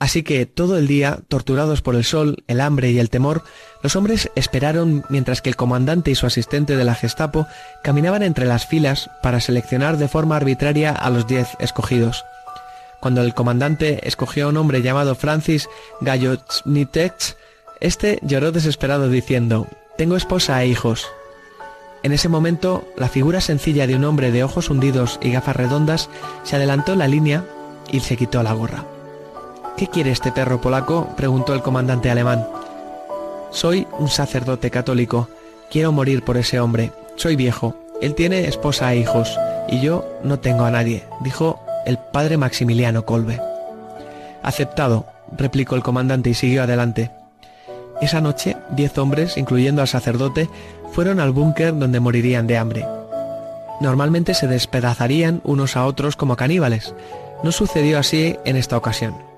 [0.00, 3.44] Así que todo el día, torturados por el sol, el hambre y el temor,
[3.82, 7.46] los hombres esperaron mientras que el comandante y su asistente de la Gestapo
[7.84, 12.24] caminaban entre las filas para seleccionar de forma arbitraria a los diez escogidos.
[13.00, 15.68] Cuando el comandante escogió a un hombre llamado Francis
[16.00, 17.36] Gallotnitech,
[17.80, 19.66] este lloró desesperado diciendo,
[19.98, 21.08] Tengo esposa e hijos.
[22.02, 26.08] En ese momento, la figura sencilla de un hombre de ojos hundidos y gafas redondas
[26.42, 27.44] se adelantó la línea
[27.92, 28.86] y se quitó la gorra.
[29.76, 31.08] ¿Qué quiere este perro polaco?
[31.16, 32.46] preguntó el comandante alemán.
[33.50, 35.28] Soy un sacerdote católico.
[35.70, 36.92] Quiero morir por ese hombre.
[37.16, 37.74] Soy viejo.
[38.00, 43.04] Él tiene esposa e hijos, y yo no tengo a nadie, dijo el padre Maximiliano
[43.04, 43.40] Kolbe.
[44.42, 45.06] Aceptado,
[45.36, 47.10] replicó el comandante y siguió adelante.
[48.00, 50.48] Esa noche, diez hombres, incluyendo al sacerdote,
[50.92, 52.86] fueron al búnker donde morirían de hambre.
[53.80, 56.94] Normalmente se despedazarían unos a otros como caníbales.
[57.42, 59.29] No sucedió así en esta ocasión.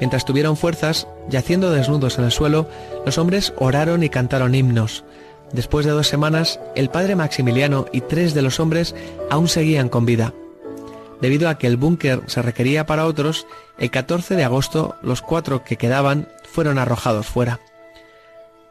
[0.00, 2.68] Mientras tuvieron fuerzas, yaciendo desnudos en el suelo,
[3.06, 5.04] los hombres oraron y cantaron himnos.
[5.52, 8.94] Después de dos semanas, el padre Maximiliano y tres de los hombres
[9.30, 10.32] aún seguían con vida.
[11.20, 13.46] Debido a que el búnker se requería para otros,
[13.78, 17.60] el 14 de agosto los cuatro que quedaban fueron arrojados fuera.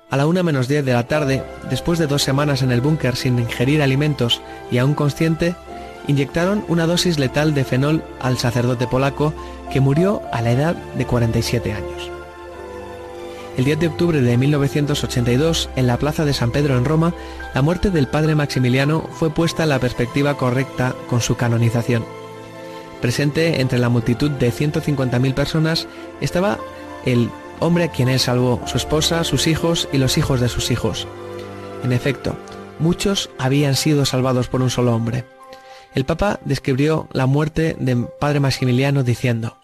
[0.10, 3.16] A la una menos diez de la tarde, después de dos semanas en el búnker
[3.16, 5.56] sin ingerir alimentos y aún consciente,
[6.08, 9.34] inyectaron una dosis letal de fenol al sacerdote polaco
[9.72, 12.12] que murió a la edad de 47 años.
[13.58, 17.14] El 10 de octubre de 1982, en la plaza de San Pedro en Roma,
[17.54, 22.04] la muerte del padre Maximiliano fue puesta en la perspectiva correcta con su canonización.
[23.00, 25.88] Presente entre la multitud de 150.000 personas
[26.20, 26.58] estaba
[27.06, 30.72] el hombre a quien él salvó, su esposa, sus hijos y los hijos de sus
[30.72, 31.08] hijos.
[31.84, 32.36] En efecto,
[32.80, 35.26] muchos habían sido salvados por un solo hombre.
[35.96, 39.58] El Papa describió la muerte de Padre Maximiliano diciendo,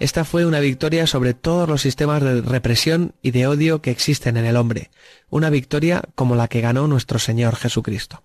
[0.00, 4.36] Esta fue una victoria sobre todos los sistemas de represión y de odio que existen
[4.36, 4.90] en el hombre,
[5.30, 8.24] una victoria como la que ganó nuestro Señor Jesucristo.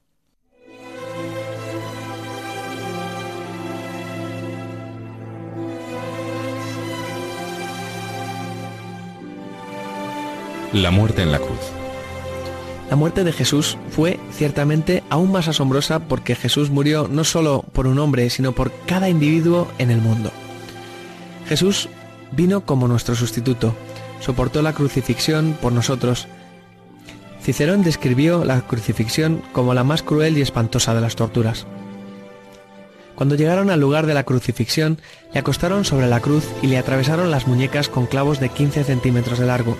[10.73, 11.86] La muerte en la cruz.
[12.89, 17.85] La muerte de Jesús fue ciertamente aún más asombrosa porque Jesús murió no solo por
[17.85, 20.31] un hombre, sino por cada individuo en el mundo.
[21.47, 21.89] Jesús
[22.31, 23.75] vino como nuestro sustituto,
[24.21, 26.27] soportó la crucifixión por nosotros.
[27.41, 31.67] Cicerón describió la crucifixión como la más cruel y espantosa de las torturas.
[33.15, 34.99] Cuando llegaron al lugar de la crucifixión,
[35.33, 39.39] le acostaron sobre la cruz y le atravesaron las muñecas con clavos de 15 centímetros
[39.39, 39.75] de largo.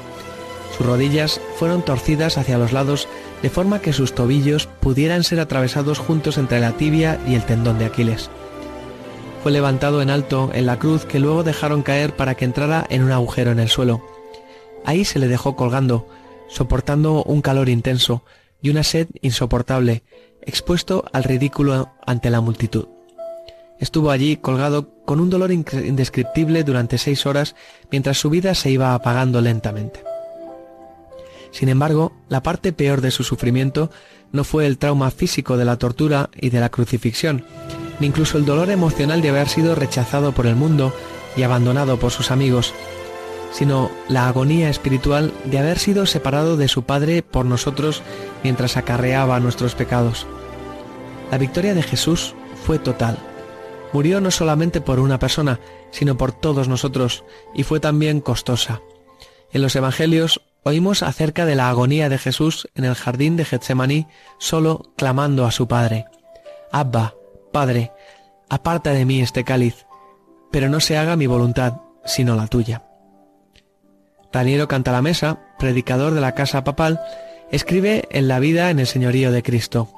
[0.75, 3.07] Sus rodillas fueron torcidas hacia los lados
[3.41, 7.79] de forma que sus tobillos pudieran ser atravesados juntos entre la tibia y el tendón
[7.79, 8.29] de Aquiles.
[9.43, 13.03] Fue levantado en alto en la cruz que luego dejaron caer para que entrara en
[13.03, 14.03] un agujero en el suelo.
[14.85, 16.07] Ahí se le dejó colgando,
[16.49, 18.23] soportando un calor intenso
[18.61, 20.03] y una sed insoportable,
[20.41, 22.87] expuesto al ridículo ante la multitud.
[23.79, 27.55] Estuvo allí colgado con un dolor indescriptible durante seis horas
[27.91, 30.03] mientras su vida se iba apagando lentamente.
[31.51, 33.89] Sin embargo, la parte peor de su sufrimiento
[34.31, 37.45] no fue el trauma físico de la tortura y de la crucifixión,
[37.99, 40.93] ni incluso el dolor emocional de haber sido rechazado por el mundo
[41.35, 42.73] y abandonado por sus amigos,
[43.51, 48.03] sino la agonía espiritual de haber sido separado de su Padre por nosotros
[48.43, 50.27] mientras acarreaba nuestros pecados.
[51.31, 53.17] La victoria de Jesús fue total.
[53.93, 55.59] Murió no solamente por una persona,
[55.91, 58.81] sino por todos nosotros, y fue también costosa.
[59.53, 64.07] En los Evangelios oímos acerca de la agonía de Jesús en el jardín de Getsemaní,
[64.37, 66.05] solo clamando a su Padre.
[66.71, 67.15] Abba,
[67.51, 67.91] Padre,
[68.49, 69.85] aparta de mí este cáliz,
[70.51, 72.83] pero no se haga mi voluntad, sino la tuya.
[74.31, 76.99] Raniero Cantalamesa, predicador de la Casa Papal,
[77.51, 79.89] escribe en la vida en el señorío de Cristo.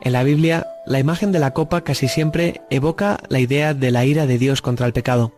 [0.00, 4.04] En la Biblia, la imagen de la copa casi siempre evoca la idea de la
[4.04, 5.32] ira de Dios contra el pecado.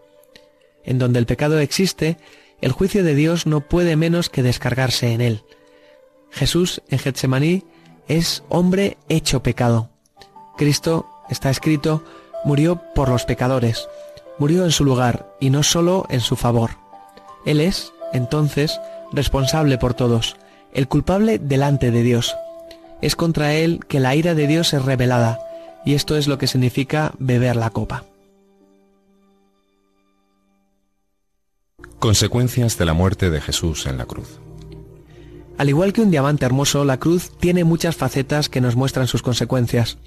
[0.85, 2.17] En donde el pecado existe,
[2.61, 5.45] el juicio de Dios no puede menos que descargarse en él.
[6.31, 7.65] Jesús en Getsemaní
[8.09, 9.91] es hombre hecho pecado.
[10.57, 12.05] Cristo, está escrito,
[12.45, 13.89] murió por los pecadores,
[14.39, 16.71] murió en su lugar y no solo en su favor.
[17.47, 18.81] Él es, entonces,
[19.13, 20.37] responsable por todos,
[20.73, 22.37] el culpable delante de Dios.
[23.01, 25.41] Es contra él que la ira de Dios es revelada,
[25.85, 28.05] y esto es lo que significa beber la copa.
[32.01, 34.41] Consecuencias de la muerte de Jesús en la cruz.
[35.59, 39.21] Al igual que un diamante hermoso, la cruz tiene muchas facetas que nos muestran sus
[39.21, 39.99] consecuencias.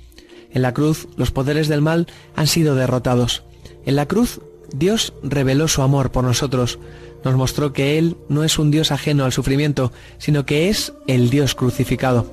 [0.51, 3.43] En la cruz, los poderes del mal han sido derrotados.
[3.86, 4.41] En la cruz,
[4.73, 6.79] Dios reveló su amor por nosotros,
[7.23, 11.29] nos mostró que Él no es un Dios ajeno al sufrimiento, sino que es el
[11.29, 12.25] Dios crucificado.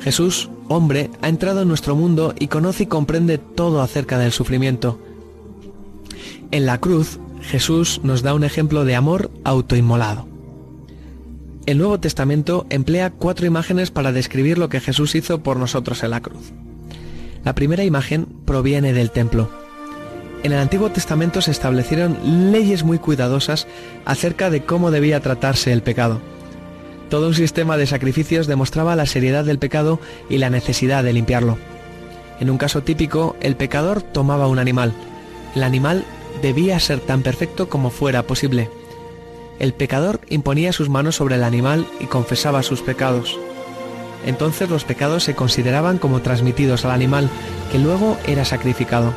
[0.00, 5.00] Jesús, hombre, ha entrado en nuestro mundo y conoce y comprende todo acerca del sufrimiento.
[6.52, 10.28] En la cruz, Jesús nos da un ejemplo de amor autoinmolado.
[11.66, 16.10] El Nuevo Testamento emplea cuatro imágenes para describir lo que Jesús hizo por nosotros en
[16.10, 16.52] la cruz.
[17.44, 19.50] La primera imagen proviene del templo.
[20.42, 23.66] En el Antiguo Testamento se establecieron leyes muy cuidadosas
[24.04, 26.20] acerca de cómo debía tratarse el pecado.
[27.10, 29.98] Todo un sistema de sacrificios demostraba la seriedad del pecado
[30.28, 31.58] y la necesidad de limpiarlo.
[32.40, 34.92] En un caso típico, el pecador tomaba un animal.
[35.54, 36.04] El animal
[36.40, 38.70] debía ser tan perfecto como fuera posible.
[39.58, 43.38] El pecador imponía sus manos sobre el animal y confesaba sus pecados.
[44.26, 47.28] Entonces los pecados se consideraban como transmitidos al animal,
[47.72, 49.12] que luego era sacrificado.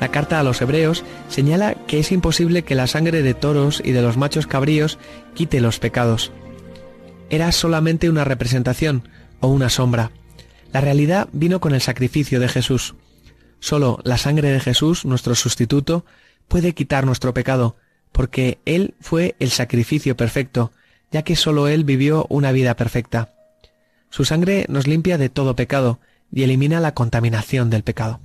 [0.00, 3.92] La carta a los hebreos señala que es imposible que la sangre de toros y
[3.92, 4.98] de los machos cabríos
[5.34, 6.32] quite los pecados.
[7.30, 9.08] Era solamente una representación
[9.40, 10.10] o una sombra.
[10.72, 12.94] La realidad vino con el sacrificio de Jesús.
[13.64, 16.04] Solo la sangre de Jesús, nuestro sustituto,
[16.48, 17.76] puede quitar nuestro pecado,
[18.12, 20.70] porque Él fue el sacrificio perfecto,
[21.10, 23.32] ya que solo Él vivió una vida perfecta.
[24.10, 25.98] Su sangre nos limpia de todo pecado
[26.30, 28.20] y elimina la contaminación del pecado.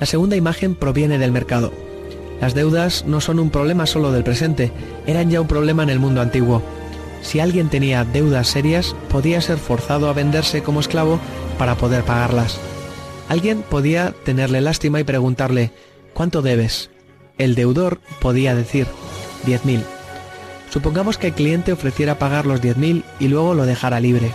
[0.00, 1.74] La segunda imagen proviene del mercado.
[2.40, 4.72] Las deudas no son un problema solo del presente,
[5.06, 6.62] eran ya un problema en el mundo antiguo.
[7.20, 11.20] Si alguien tenía deudas serias, podía ser forzado a venderse como esclavo
[11.58, 12.58] para poder pagarlas.
[13.28, 15.72] Alguien podía tenerle lástima y preguntarle,
[16.14, 16.90] ¿cuánto debes?
[17.38, 18.86] El deudor podía decir,
[19.44, 19.82] diez mil.
[20.70, 24.30] Supongamos que el cliente ofreciera pagar los diez mil y luego lo dejara libre.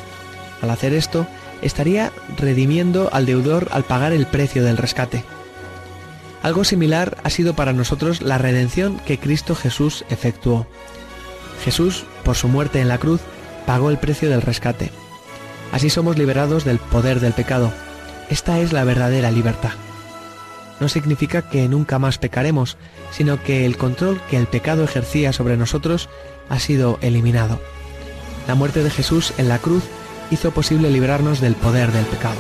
[0.62, 1.26] Al hacer esto,
[1.62, 5.24] estaría redimiendo al deudor al pagar el precio del rescate.
[6.44, 10.66] Algo similar ha sido para nosotros la redención que Cristo Jesús efectuó.
[11.64, 13.22] Jesús, por su muerte en la cruz,
[13.66, 14.92] pagó el precio del rescate.
[15.72, 17.72] Así somos liberados del poder del pecado.
[18.30, 19.72] Esta es la verdadera libertad.
[20.80, 22.78] No significa que nunca más pecaremos,
[23.12, 26.10] sino que el control que el pecado ejercía sobre nosotros
[26.50, 27.60] ha sido eliminado.
[28.48, 29.84] La muerte de Jesús en la cruz
[30.32, 32.40] hizo posible librarnos del poder del pecado.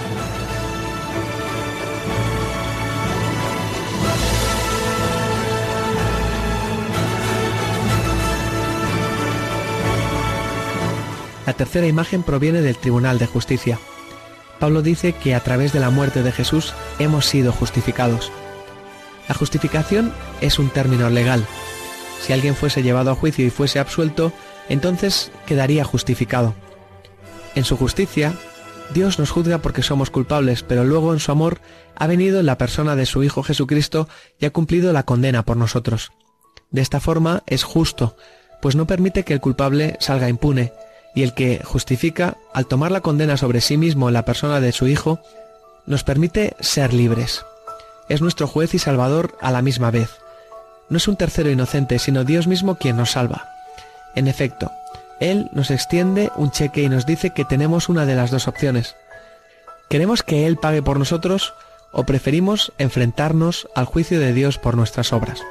[11.46, 13.80] La tercera imagen proviene del Tribunal de Justicia.
[14.60, 18.32] Pablo dice que a través de la muerte de Jesús hemos sido justificados.
[19.28, 21.46] La justificación es un término legal.
[22.22, 24.32] Si alguien fuese llevado a juicio y fuese absuelto,
[24.70, 26.54] entonces quedaría justificado.
[27.56, 28.34] En su justicia,
[28.94, 31.60] Dios nos juzga porque somos culpables, pero luego en su amor
[31.96, 35.58] ha venido en la persona de su Hijo Jesucristo y ha cumplido la condena por
[35.58, 36.12] nosotros.
[36.70, 38.16] De esta forma es justo,
[38.62, 40.72] pues no permite que el culpable salga impune,
[41.14, 44.72] y el que justifica, al tomar la condena sobre sí mismo en la persona de
[44.72, 45.20] su Hijo,
[45.86, 47.46] nos permite ser libres.
[48.10, 50.10] Es nuestro juez y salvador a la misma vez.
[50.90, 53.50] No es un tercero inocente, sino Dios mismo quien nos salva.
[54.16, 54.72] En efecto,
[55.20, 58.96] Él nos extiende un cheque y nos dice que tenemos una de las dos opciones.
[59.90, 61.54] ¿Queremos que Él pague por nosotros
[61.92, 65.42] o preferimos enfrentarnos al juicio de Dios por nuestras obras?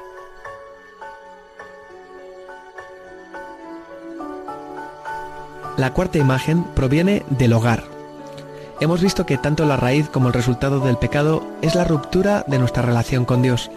[5.80, 7.84] La cuarta imagen proviene del hogar.
[8.80, 12.58] Hemos visto que tanto la raíz como el resultado del pecado es la ruptura de
[12.58, 13.70] nuestra relación con Dios.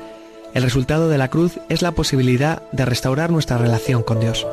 [0.53, 4.45] El resultado de la cruz es la posibilidad de restaurar nuestra relación con Dios.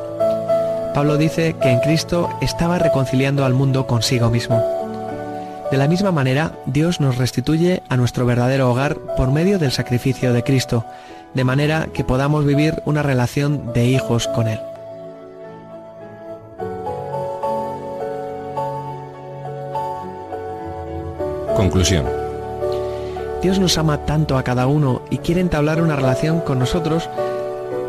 [0.93, 4.63] Pablo dice que en Cristo estaba reconciliando al mundo consigo mismo.
[5.71, 10.31] De la misma manera, Dios nos restituye a nuestro verdadero hogar por medio del sacrificio
[10.31, 10.85] de Cristo,
[11.33, 14.61] de manera que podamos vivir una relación de hijos con Él.
[21.61, 22.07] Conclusión.
[23.43, 27.07] Dios nos ama tanto a cada uno y quiere entablar una relación con nosotros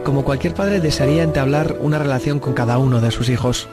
[0.04, 3.70] como cualquier padre desearía entablar una relación con cada uno de sus hijos.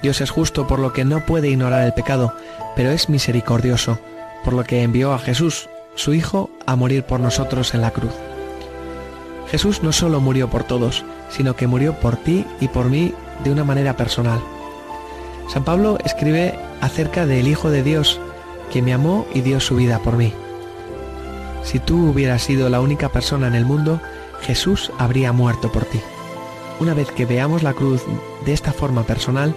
[0.00, 2.32] Dios es justo por lo que no puede ignorar el pecado,
[2.74, 3.98] pero es misericordioso,
[4.44, 8.14] por lo que envió a Jesús, su Hijo, a morir por nosotros en la cruz.
[9.50, 13.12] Jesús no solo murió por todos, sino que murió por ti y por mí
[13.44, 14.40] de una manera personal.
[15.52, 18.22] San Pablo escribe acerca del Hijo de Dios,
[18.70, 20.32] que me amó y dio su vida por mí.
[21.62, 24.00] Si tú hubieras sido la única persona en el mundo,
[24.40, 26.00] Jesús habría muerto por ti.
[26.80, 28.02] Una vez que veamos la cruz
[28.46, 29.54] de esta forma personal,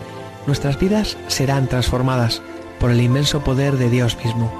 [0.47, 2.41] nuestras vidas serán transformadas
[2.79, 4.51] por el inmenso poder de Dios mismo.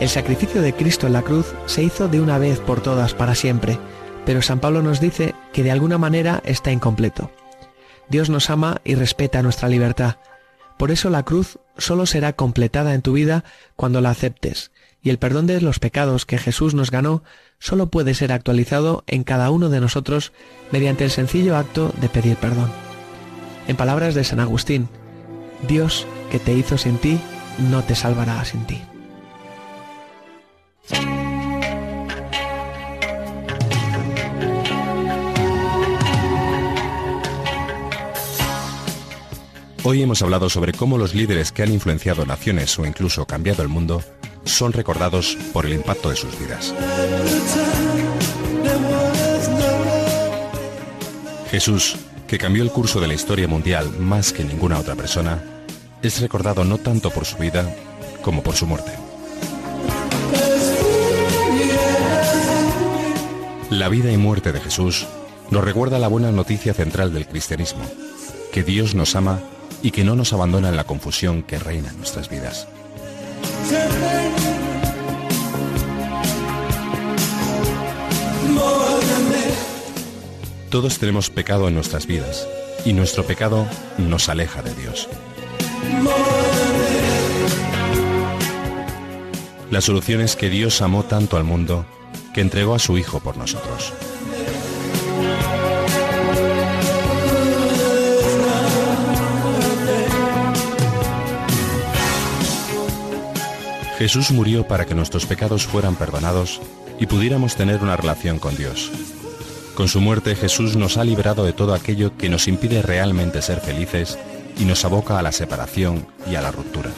[0.00, 3.34] El sacrificio de Cristo en la cruz se hizo de una vez por todas para
[3.34, 3.78] siempre,
[4.26, 7.30] pero San Pablo nos dice que de alguna manera está incompleto.
[8.08, 10.16] Dios nos ama y respeta nuestra libertad.
[10.76, 13.44] Por eso la cruz solo será completada en tu vida
[13.76, 14.72] cuando la aceptes,
[15.02, 17.22] y el perdón de los pecados que Jesús nos ganó
[17.58, 20.32] solo puede ser actualizado en cada uno de nosotros
[20.72, 22.70] mediante el sencillo acto de pedir perdón.
[23.68, 24.88] En palabras de San Agustín,
[25.66, 27.18] Dios que te hizo sin ti,
[27.58, 28.82] no te salvará sin ti.
[39.88, 43.68] Hoy hemos hablado sobre cómo los líderes que han influenciado naciones o incluso cambiado el
[43.68, 44.02] mundo
[44.42, 46.74] son recordados por el impacto de sus vidas.
[51.52, 51.94] Jesús,
[52.26, 55.40] que cambió el curso de la historia mundial más que ninguna otra persona,
[56.02, 57.72] es recordado no tanto por su vida
[58.22, 58.90] como por su muerte.
[63.70, 65.06] La vida y muerte de Jesús
[65.52, 67.84] nos recuerda la buena noticia central del cristianismo,
[68.50, 69.38] que Dios nos ama
[69.86, 72.66] y que no nos abandona en la confusión que reina en nuestras vidas.
[80.70, 82.48] Todos tenemos pecado en nuestras vidas
[82.84, 83.64] y nuestro pecado
[83.96, 85.08] nos aleja de Dios.
[89.70, 91.86] La solución es que Dios amó tanto al mundo
[92.34, 93.92] que entregó a su Hijo por nosotros.
[103.98, 106.60] Jesús murió para que nuestros pecados fueran perdonados
[107.00, 108.90] y pudiéramos tener una relación con Dios.
[109.74, 113.60] Con su muerte Jesús nos ha liberado de todo aquello que nos impide realmente ser
[113.60, 114.18] felices
[114.58, 116.90] y nos aboca a la separación y a la ruptura.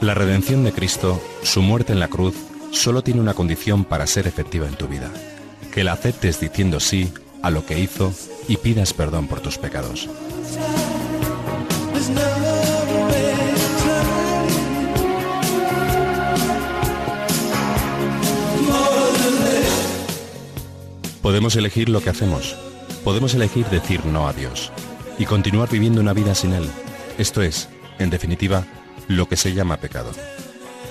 [0.00, 2.34] La redención de Cristo, su muerte en la cruz,
[2.70, 5.10] solo tiene una condición para ser efectiva en tu vida,
[5.72, 8.12] que la aceptes diciendo sí a lo que hizo
[8.48, 10.08] y pidas perdón por tus pecados.
[21.24, 22.54] Podemos elegir lo que hacemos.
[23.02, 24.70] Podemos elegir decir no a Dios
[25.16, 26.68] y continuar viviendo una vida sin Él.
[27.16, 28.66] Esto es, en definitiva,
[29.08, 30.10] lo que se llama pecado.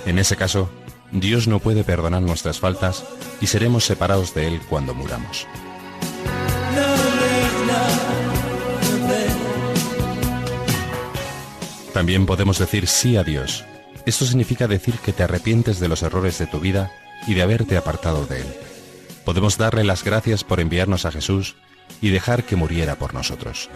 [0.06, 0.68] En ese caso,
[1.12, 3.04] Dios no puede perdonar nuestras faltas
[3.40, 5.46] y seremos separados de Él cuando muramos.
[11.92, 13.64] También podemos decir sí a Dios.
[14.04, 16.90] Esto significa decir que te arrepientes de los errores de tu vida
[17.28, 18.73] y de haberte apartado de Él.
[19.24, 21.56] Podemos darle las gracias por enviarnos a Jesús
[22.00, 23.70] y dejar que muriera por nosotros.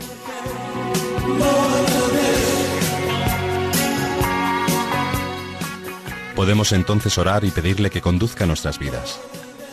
[6.36, 9.18] Podemos entonces orar y pedirle que conduzca nuestras vidas.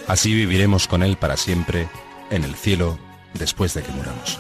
[0.08, 1.90] Así viviremos con Él para siempre,
[2.32, 2.98] en el cielo,
[3.34, 4.40] después de que muramos.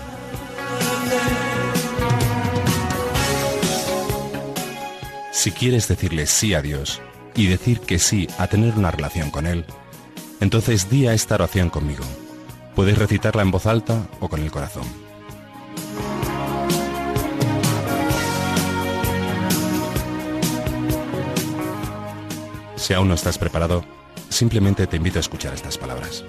[5.31, 7.01] Si quieres decirle sí a Dios
[7.35, 9.65] y decir que sí a tener una relación con Él,
[10.45, 12.03] entonces di a esta oración conmigo.
[12.75, 14.83] Puedes recitarla en voz alta o con el corazón.
[22.75, 23.83] Si aún no estás preparado,
[24.29, 26.23] simplemente te invito a escuchar estas palabras.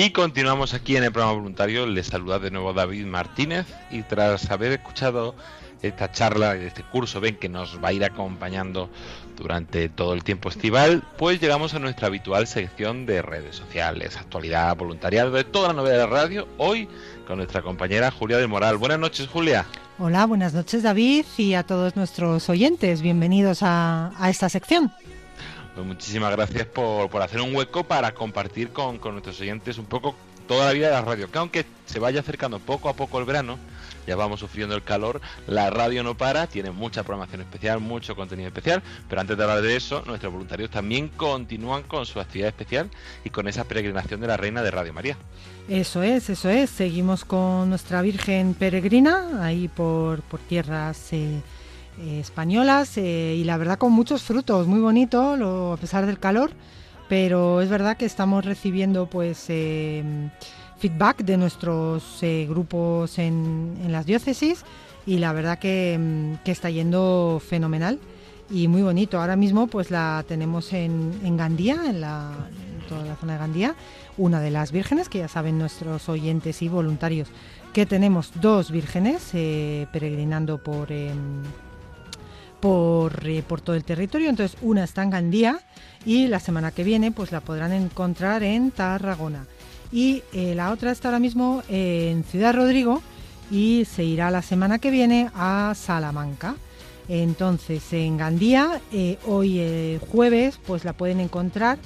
[0.00, 1.84] Y continuamos aquí en el programa voluntario.
[1.84, 3.66] Les saluda de nuevo David Martínez.
[3.90, 5.34] Y tras haber escuchado
[5.82, 8.90] esta charla, este curso, ven que nos va a ir acompañando
[9.36, 14.76] durante todo el tiempo estival, pues llegamos a nuestra habitual sección de redes sociales, actualidad,
[14.76, 16.48] voluntariado, de toda la novedad de radio.
[16.58, 16.88] Hoy
[17.26, 18.76] con nuestra compañera Julia del Moral.
[18.76, 19.66] Buenas noches, Julia.
[19.98, 23.02] Hola, buenas noches David y a todos nuestros oyentes.
[23.02, 24.92] Bienvenidos a esta sección.
[25.78, 29.84] Pues muchísimas gracias por, por hacer un hueco para compartir con, con nuestros oyentes un
[29.84, 30.16] poco
[30.48, 31.30] toda la vida de la radio.
[31.30, 33.60] Que aunque se vaya acercando poco a poco el verano,
[34.04, 38.48] ya vamos sufriendo el calor, la radio no para, tiene mucha programación especial, mucho contenido
[38.48, 42.90] especial, pero antes de hablar de eso, nuestros voluntarios también continúan con su actividad especial
[43.22, 45.16] y con esa peregrinación de la Reina de Radio María.
[45.68, 46.70] Eso es, eso es.
[46.70, 51.40] Seguimos con nuestra Virgen Peregrina ahí por, por tierras eh,
[52.00, 56.18] eh, españolas eh, y la verdad con muchos frutos, muy bonito lo, a pesar del
[56.18, 56.52] calor,
[57.08, 60.04] pero es verdad que estamos recibiendo pues eh,
[60.78, 64.64] feedback de nuestros eh, grupos en, en las diócesis
[65.06, 67.98] y la verdad que, mm, que está yendo fenomenal
[68.48, 69.20] y muy bonito.
[69.20, 72.30] Ahora mismo pues la tenemos en, en Gandía, en, la,
[72.88, 73.74] toda la zona de Gandía,
[74.16, 77.28] una de las vírgenes, que ya saben nuestros oyentes y voluntarios,
[77.72, 79.30] que tenemos dos vírgenes
[79.92, 81.42] peregrinando por, em,
[82.60, 84.28] por, eh, por todo el territorio.
[84.28, 85.60] Entonces una está en Gandía
[86.04, 89.46] y la semana que viene pues la podrán encontrar en Tarragona.
[89.90, 93.02] Y eh, la otra está ahora mismo en Ciudad Rodrigo
[93.50, 96.56] y se irá la semana que viene a Salamanca.
[97.08, 101.78] Entonces, en Gandía, eh, hoy jueves, pues la pueden encontrar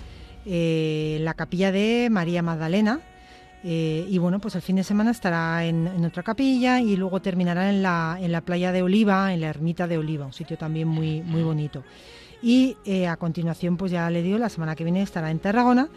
[0.45, 2.99] en la capilla de María Magdalena.
[3.65, 7.71] Eh, y bueno, pues el fin de semana estará en, otra capilla y luego terminará
[7.71, 10.89] en la, en la playa de Oliva, en la ermita de Oliva, un sitio también
[10.89, 11.85] muy, muy bonito.
[12.43, 15.89] Y eh, a continuación, pues ya le digo, la semana que viene estará en Tarragona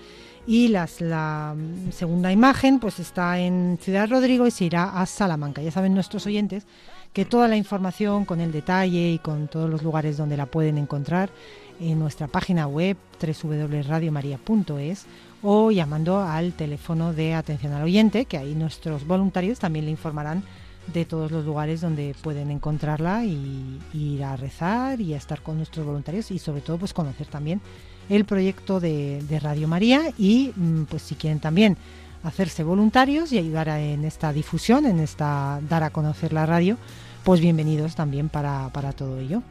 [0.47, 5.63] y la segunda imagen pues está en Ciudad Rodrigo y se irá a Salamanca.
[5.63, 6.67] Ya saben nuestros oyentes
[7.13, 10.77] que toda la información con el detalle y con todos los lugares donde la pueden
[10.77, 11.31] encontrar
[11.79, 15.07] en nuestra página web www.radiomaria.es
[15.47, 20.43] o llamando al teléfono de atención al oyente, que ahí nuestros voluntarios también le informarán
[20.91, 25.57] de todos los lugares donde pueden encontrarla y, ir a rezar y a estar con
[25.57, 27.61] nuestros voluntarios y sobre todo pues conocer también
[28.09, 31.77] el proyecto de, Radio María y mm, pues si quieren también
[32.23, 36.75] hacerse voluntarios y ayudar en esta difusión, en esta dar a conocer la radio,
[37.23, 39.43] pues bienvenidos también para, para todo ello.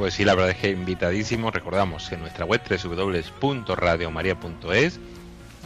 [0.00, 1.52] Pues sí, la verdad es que invitadísimos.
[1.52, 4.98] Recordamos que en nuestra web www.radiomaria.es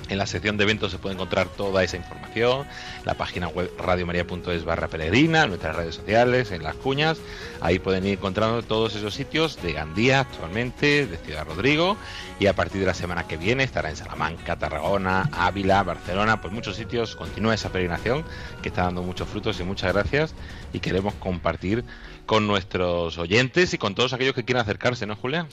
[0.08, 2.66] en la sección de eventos se puede encontrar toda esa información,
[3.04, 7.18] la página web radiomaria.es barra peregrina, nuestras redes sociales, en las cuñas,
[7.62, 11.96] ahí pueden ir encontrando todos esos sitios de Gandía actualmente, de Ciudad Rodrigo,
[12.38, 16.52] y a partir de la semana que viene estará en Salamanca, Tarragona, Ávila, Barcelona, pues
[16.52, 18.24] muchos sitios, continúa esa peregrinación
[18.60, 20.34] que está dando muchos frutos y muchas gracias
[20.74, 21.84] y queremos compartir
[22.26, 25.48] con nuestros oyentes y con todos aquellos que quieran acercarse, ¿no, Julián?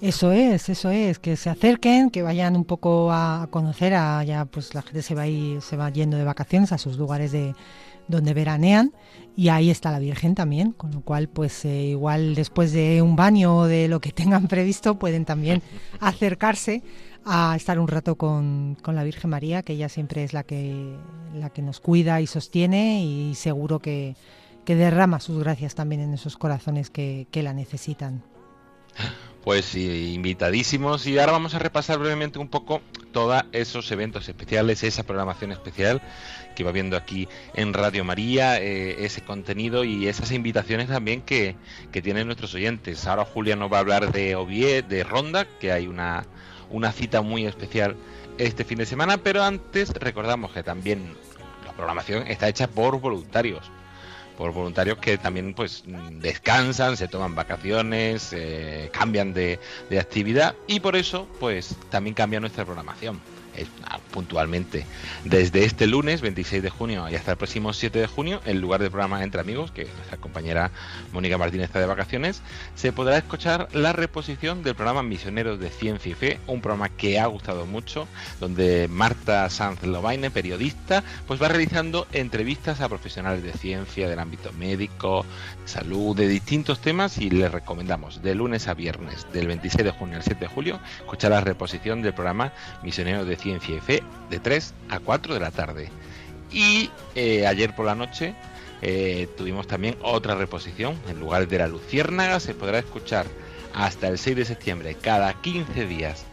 [0.00, 4.44] Eso es, eso es, que se acerquen, que vayan un poco a conocer, a ya
[4.44, 7.32] pues la gente se va a ir, se va yendo de vacaciones a sus lugares
[7.32, 7.54] de
[8.08, 8.92] donde veranean
[9.36, 13.16] y ahí está la Virgen también, con lo cual pues eh, igual después de un
[13.16, 15.62] baño o de lo que tengan previsto pueden también
[16.00, 16.82] acercarse
[17.24, 20.94] a estar un rato con, con, la Virgen María, que ella siempre es la que,
[21.34, 24.14] la que nos cuida y sostiene y seguro que,
[24.64, 28.22] que derrama sus gracias también en esos corazones que, que la necesitan.
[29.44, 32.80] Pues sí, invitadísimos y ahora vamos a repasar brevemente un poco
[33.12, 36.00] todos esos eventos especiales, esa programación especial
[36.56, 41.56] que va viendo aquí en Radio María, eh, ese contenido y esas invitaciones también que,
[41.92, 43.06] que, tienen nuestros oyentes.
[43.06, 46.24] Ahora Julia nos va a hablar de Ovie, de Ronda, que hay una,
[46.70, 47.96] una cita muy especial
[48.38, 51.12] este fin de semana, pero antes recordamos que también
[51.66, 53.70] la programación está hecha por voluntarios
[54.36, 59.58] por voluntarios que también pues descansan, se toman vacaciones, eh, cambian de,
[59.90, 63.20] de, actividad y por eso pues también cambia nuestra programación
[64.10, 64.86] puntualmente.
[65.24, 68.80] Desde este lunes 26 de junio y hasta el próximo 7 de junio, en lugar
[68.80, 70.70] del programa Entre Amigos, que nuestra compañera
[71.12, 72.42] Mónica Martínez está de vacaciones,
[72.74, 77.18] se podrá escuchar la reposición del programa Misioneros de Ciencia y Fe, un programa que
[77.18, 78.06] ha gustado mucho,
[78.40, 84.52] donde Marta Sanz Lobaine, periodista, pues va realizando entrevistas a profesionales de ciencia, del ámbito
[84.52, 85.24] médico,
[85.64, 90.16] salud, de distintos temas y les recomendamos de lunes a viernes, del 26 de junio
[90.16, 92.52] al 7 de julio, escuchar la reposición del programa
[92.82, 95.88] Misioneros de Ciencia y Fe de 3 a 4 de la tarde.
[96.50, 98.34] Y eh, ayer por la noche
[98.82, 100.98] eh, tuvimos también otra reposición.
[101.08, 103.26] En lugar de la Luciérnaga se podrá escuchar
[103.74, 106.24] hasta el 6 de septiembre, cada 15 días,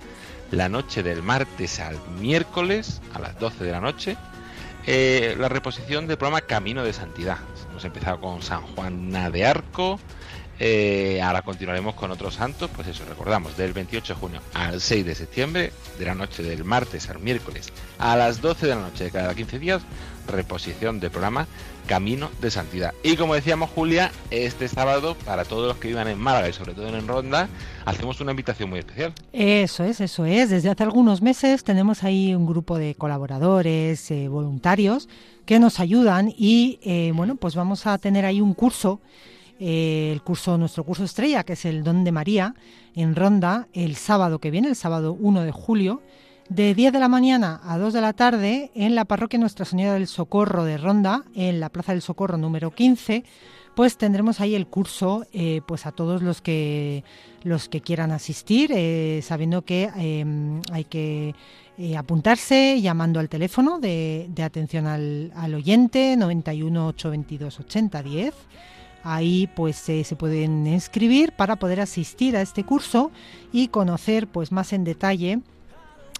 [0.51, 4.17] la noche del martes al miércoles a las 12 de la noche,
[4.86, 7.38] eh, la reposición del programa Camino de Santidad.
[7.72, 9.99] Hemos empezado con San Juana de Arco,
[10.63, 15.03] eh, ahora continuaremos con otros santos, pues eso, recordamos, del 28 de junio al 6
[15.03, 19.05] de septiembre, de la noche del martes al miércoles, a las 12 de la noche
[19.05, 19.82] de cada 15 días,
[20.28, 21.47] reposición del programa
[21.88, 22.93] Camino de Santidad.
[23.01, 26.74] Y como decíamos, Julia, este sábado, para todos los que vivan en Málaga y sobre
[26.74, 27.49] todo en Ronda,
[27.86, 29.13] hacemos una invitación muy especial.
[29.34, 30.51] Eso es, eso es.
[30.51, 35.09] Desde hace algunos meses tenemos ahí un grupo de colaboradores, eh, voluntarios,
[35.51, 39.01] que nos ayudan y, eh, bueno, pues vamos a tener ahí un curso
[39.59, 42.55] eh, el curso, nuestro curso estrella, que es el Don de María,
[42.95, 46.01] en Ronda, el sábado que viene, el sábado 1 de julio,
[46.47, 49.95] de 10 de la mañana a 2 de la tarde, en la parroquia Nuestra Señora
[49.95, 53.25] del Socorro de Ronda, en la Plaza del Socorro número 15,
[53.75, 57.03] pues tendremos ahí el curso eh, pues a todos los que
[57.43, 58.71] los que quieran asistir,
[59.21, 59.89] sabiendo que
[60.71, 61.35] hay que
[61.97, 68.34] apuntarse llamando al teléfono de, atención al, oyente 91 822 8010
[69.03, 73.11] Ahí pues eh, se pueden inscribir para poder asistir a este curso
[73.51, 75.39] y conocer pues más en detalle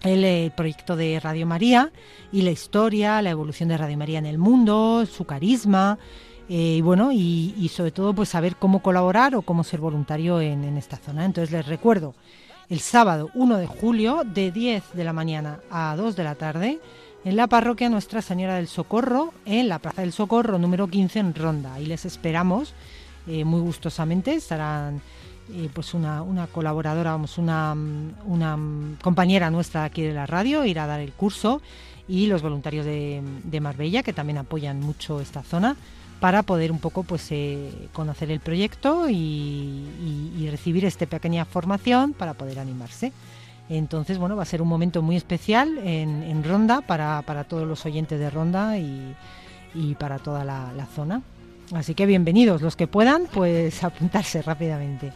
[0.02, 1.92] el, eh, proyecto de Radio María
[2.32, 5.98] y la historia, la evolución de Radio María en el mundo, su carisma
[6.48, 10.76] eh, y bueno y, sobre todo pues saber cómo colaborar o cómo ser voluntario en
[10.76, 11.24] esta zona.
[11.24, 12.14] Entonces les recuerdo
[12.72, 16.80] el sábado 1 de julio de 10 de la mañana a 2 de la tarde
[17.22, 21.34] en la parroquia Nuestra Señora del Socorro, en la Plaza del Socorro número 15 en
[21.34, 21.74] Ronda.
[21.74, 22.72] Ahí les esperamos
[23.26, 24.32] eh, muy gustosamente.
[24.32, 25.02] Estarán
[25.52, 27.76] eh, pues una, colaboradora, vamos, una,
[28.24, 28.58] una
[29.02, 31.60] compañera nuestra aquí de la radio, irá a dar el curso
[32.08, 35.76] y los voluntarios de, Marbella que también apoyan mucho esta zona
[36.22, 39.84] para poder un poco pues eh, conocer el proyecto y,
[40.38, 43.12] y recibir esta pequeña formación para poder animarse.
[43.68, 48.18] Entonces, bueno, va a ser un momento muy especial en, Ronda para, todos los oyentes
[48.18, 49.14] de Ronda y,
[49.98, 51.22] para toda la, zona.
[51.74, 55.12] Así que bienvenidos, los que puedan, pues apuntarse rápidamente.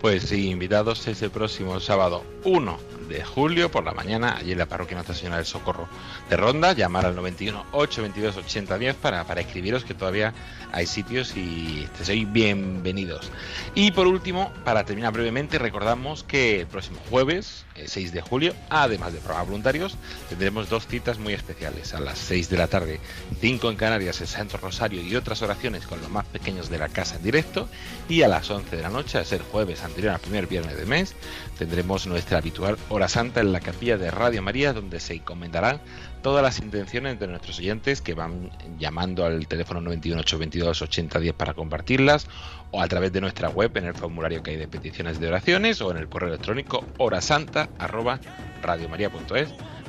[0.00, 2.78] Pues sí, invitados ese próximo sábado 1
[3.08, 5.88] de julio por la mañana, allí en la parroquia Nuestra Señora del Socorro
[6.28, 10.34] de Ronda, llamar al 91 822 8010 para, para escribiros que todavía
[10.72, 13.30] hay sitios y sois bienvenidos.
[13.74, 19.12] Y por último, para terminar brevemente, recordamos que el próximo jueves 6 de julio, además
[19.12, 19.96] de programa voluntarios,
[20.28, 21.94] tendremos dos citas muy especiales.
[21.94, 23.00] A las 6 de la tarde,
[23.40, 26.88] 5 en Canarias, el Santo Rosario y otras oraciones con los más pequeños de la
[26.88, 27.68] casa en directo.
[28.08, 30.86] Y a las 11 de la noche, a ser jueves anterior al primer viernes de
[30.86, 31.14] mes,
[31.58, 35.80] tendremos nuestra habitual hora santa en la capilla de Radio María, donde se encomendarán
[36.26, 38.50] todas las intenciones de nuestros oyentes que van
[38.80, 42.26] llamando al teléfono 91822 8010 para compartirlas
[42.72, 45.80] o a través de nuestra web en el formulario que hay de peticiones de oraciones
[45.80, 47.68] o en el correo electrónico horasanta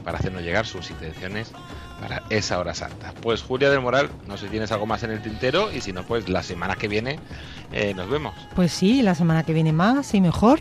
[0.04, 1.52] para hacernos llegar sus intenciones
[2.00, 3.16] para esa hora santa.
[3.20, 5.92] Pues Julia del Moral, no sé si tienes algo más en el tintero y si
[5.92, 7.20] no, pues la semana que viene
[7.72, 8.36] eh, nos vemos.
[8.56, 10.60] Pues sí, la semana que viene más y mejor.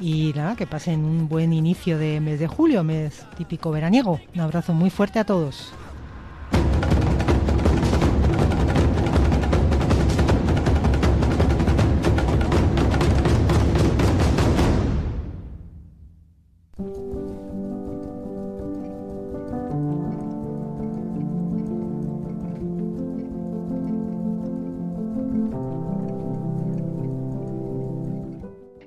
[0.00, 4.18] Y nada, que pasen un buen inicio de mes de julio, mes típico veraniego.
[4.34, 5.74] Un abrazo muy fuerte a todos.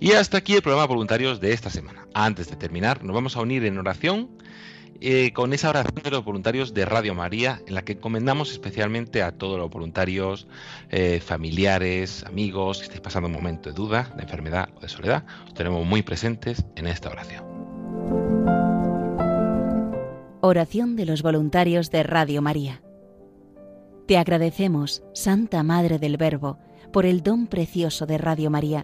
[0.04, 2.10] Y hasta aquí el programa voluntarios de esta semana.
[2.14, 4.32] Antes de terminar, nos vamos a unir en oración
[5.00, 9.24] eh, con esa oración de los voluntarios de Radio María, en la que encomendamos especialmente
[9.24, 10.46] a todos los voluntarios,
[10.90, 15.24] eh, familiares, amigos, que estéis pasando un momento de duda, de enfermedad o de soledad,
[15.48, 17.46] os tenemos muy presentes en esta oración.
[20.42, 22.82] Oración de los voluntarios de Radio María.
[24.06, 26.60] Te agradecemos, Santa Madre del Verbo,
[26.92, 28.84] por el don precioso de Radio María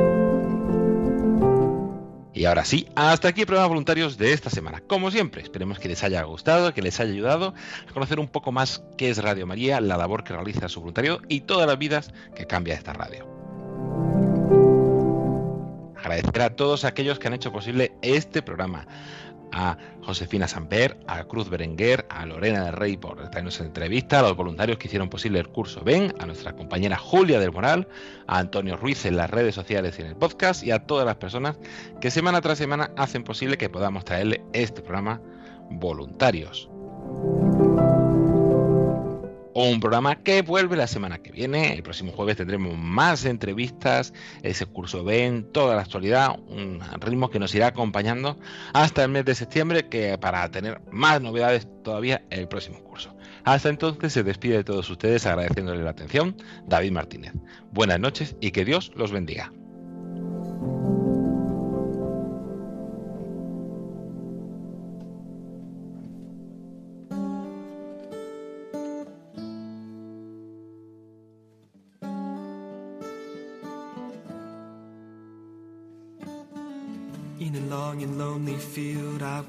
[2.33, 4.81] Y ahora sí, hasta aquí el programa voluntarios de esta semana.
[4.87, 7.53] Como siempre, esperemos que les haya gustado, que les haya ayudado
[7.89, 11.21] a conocer un poco más qué es Radio María, la labor que realiza su voluntario
[11.27, 13.27] y todas las vidas que cambia esta radio.
[15.97, 18.87] Agradecer a todos aquellos que han hecho posible este programa,
[19.51, 24.35] a Josefina Samper, a Cruz Berenguer, a Lorena del Rey por traernos entrevista, a los
[24.35, 27.87] voluntarios que hicieron posible el curso Ven, a nuestra compañera Julia del Moral,
[28.27, 31.15] a Antonio Ruiz en las redes sociales y en el podcast y a todas las
[31.15, 31.57] personas
[31.99, 35.21] que semana tras semana hacen posible que podamos traerle este programa
[35.69, 36.69] voluntarios.
[39.53, 41.73] Un programa que vuelve la semana que viene.
[41.73, 47.39] El próximo jueves tendremos más entrevistas, ese curso ven, toda la actualidad, un ritmo que
[47.39, 48.39] nos irá acompañando
[48.73, 53.13] hasta el mes de septiembre, que para tener más novedades todavía el próximo curso.
[53.43, 56.37] Hasta entonces se despide de todos ustedes agradeciéndole la atención,
[56.67, 57.33] David Martínez.
[57.71, 59.51] Buenas noches y que Dios los bendiga.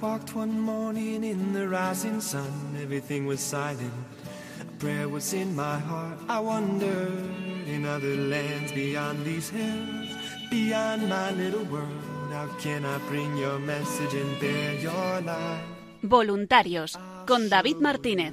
[0.03, 2.53] Walked one morning in the rising sun.
[2.83, 3.95] Everything was silent.
[4.61, 6.19] A prayer was in my heart.
[6.29, 7.23] I wondered
[7.69, 10.11] in other lands beyond these hills,
[10.51, 12.03] beyond my little world.
[12.33, 15.63] How can I bring your message and bear your light?
[16.03, 18.33] Voluntarios con David Martínez.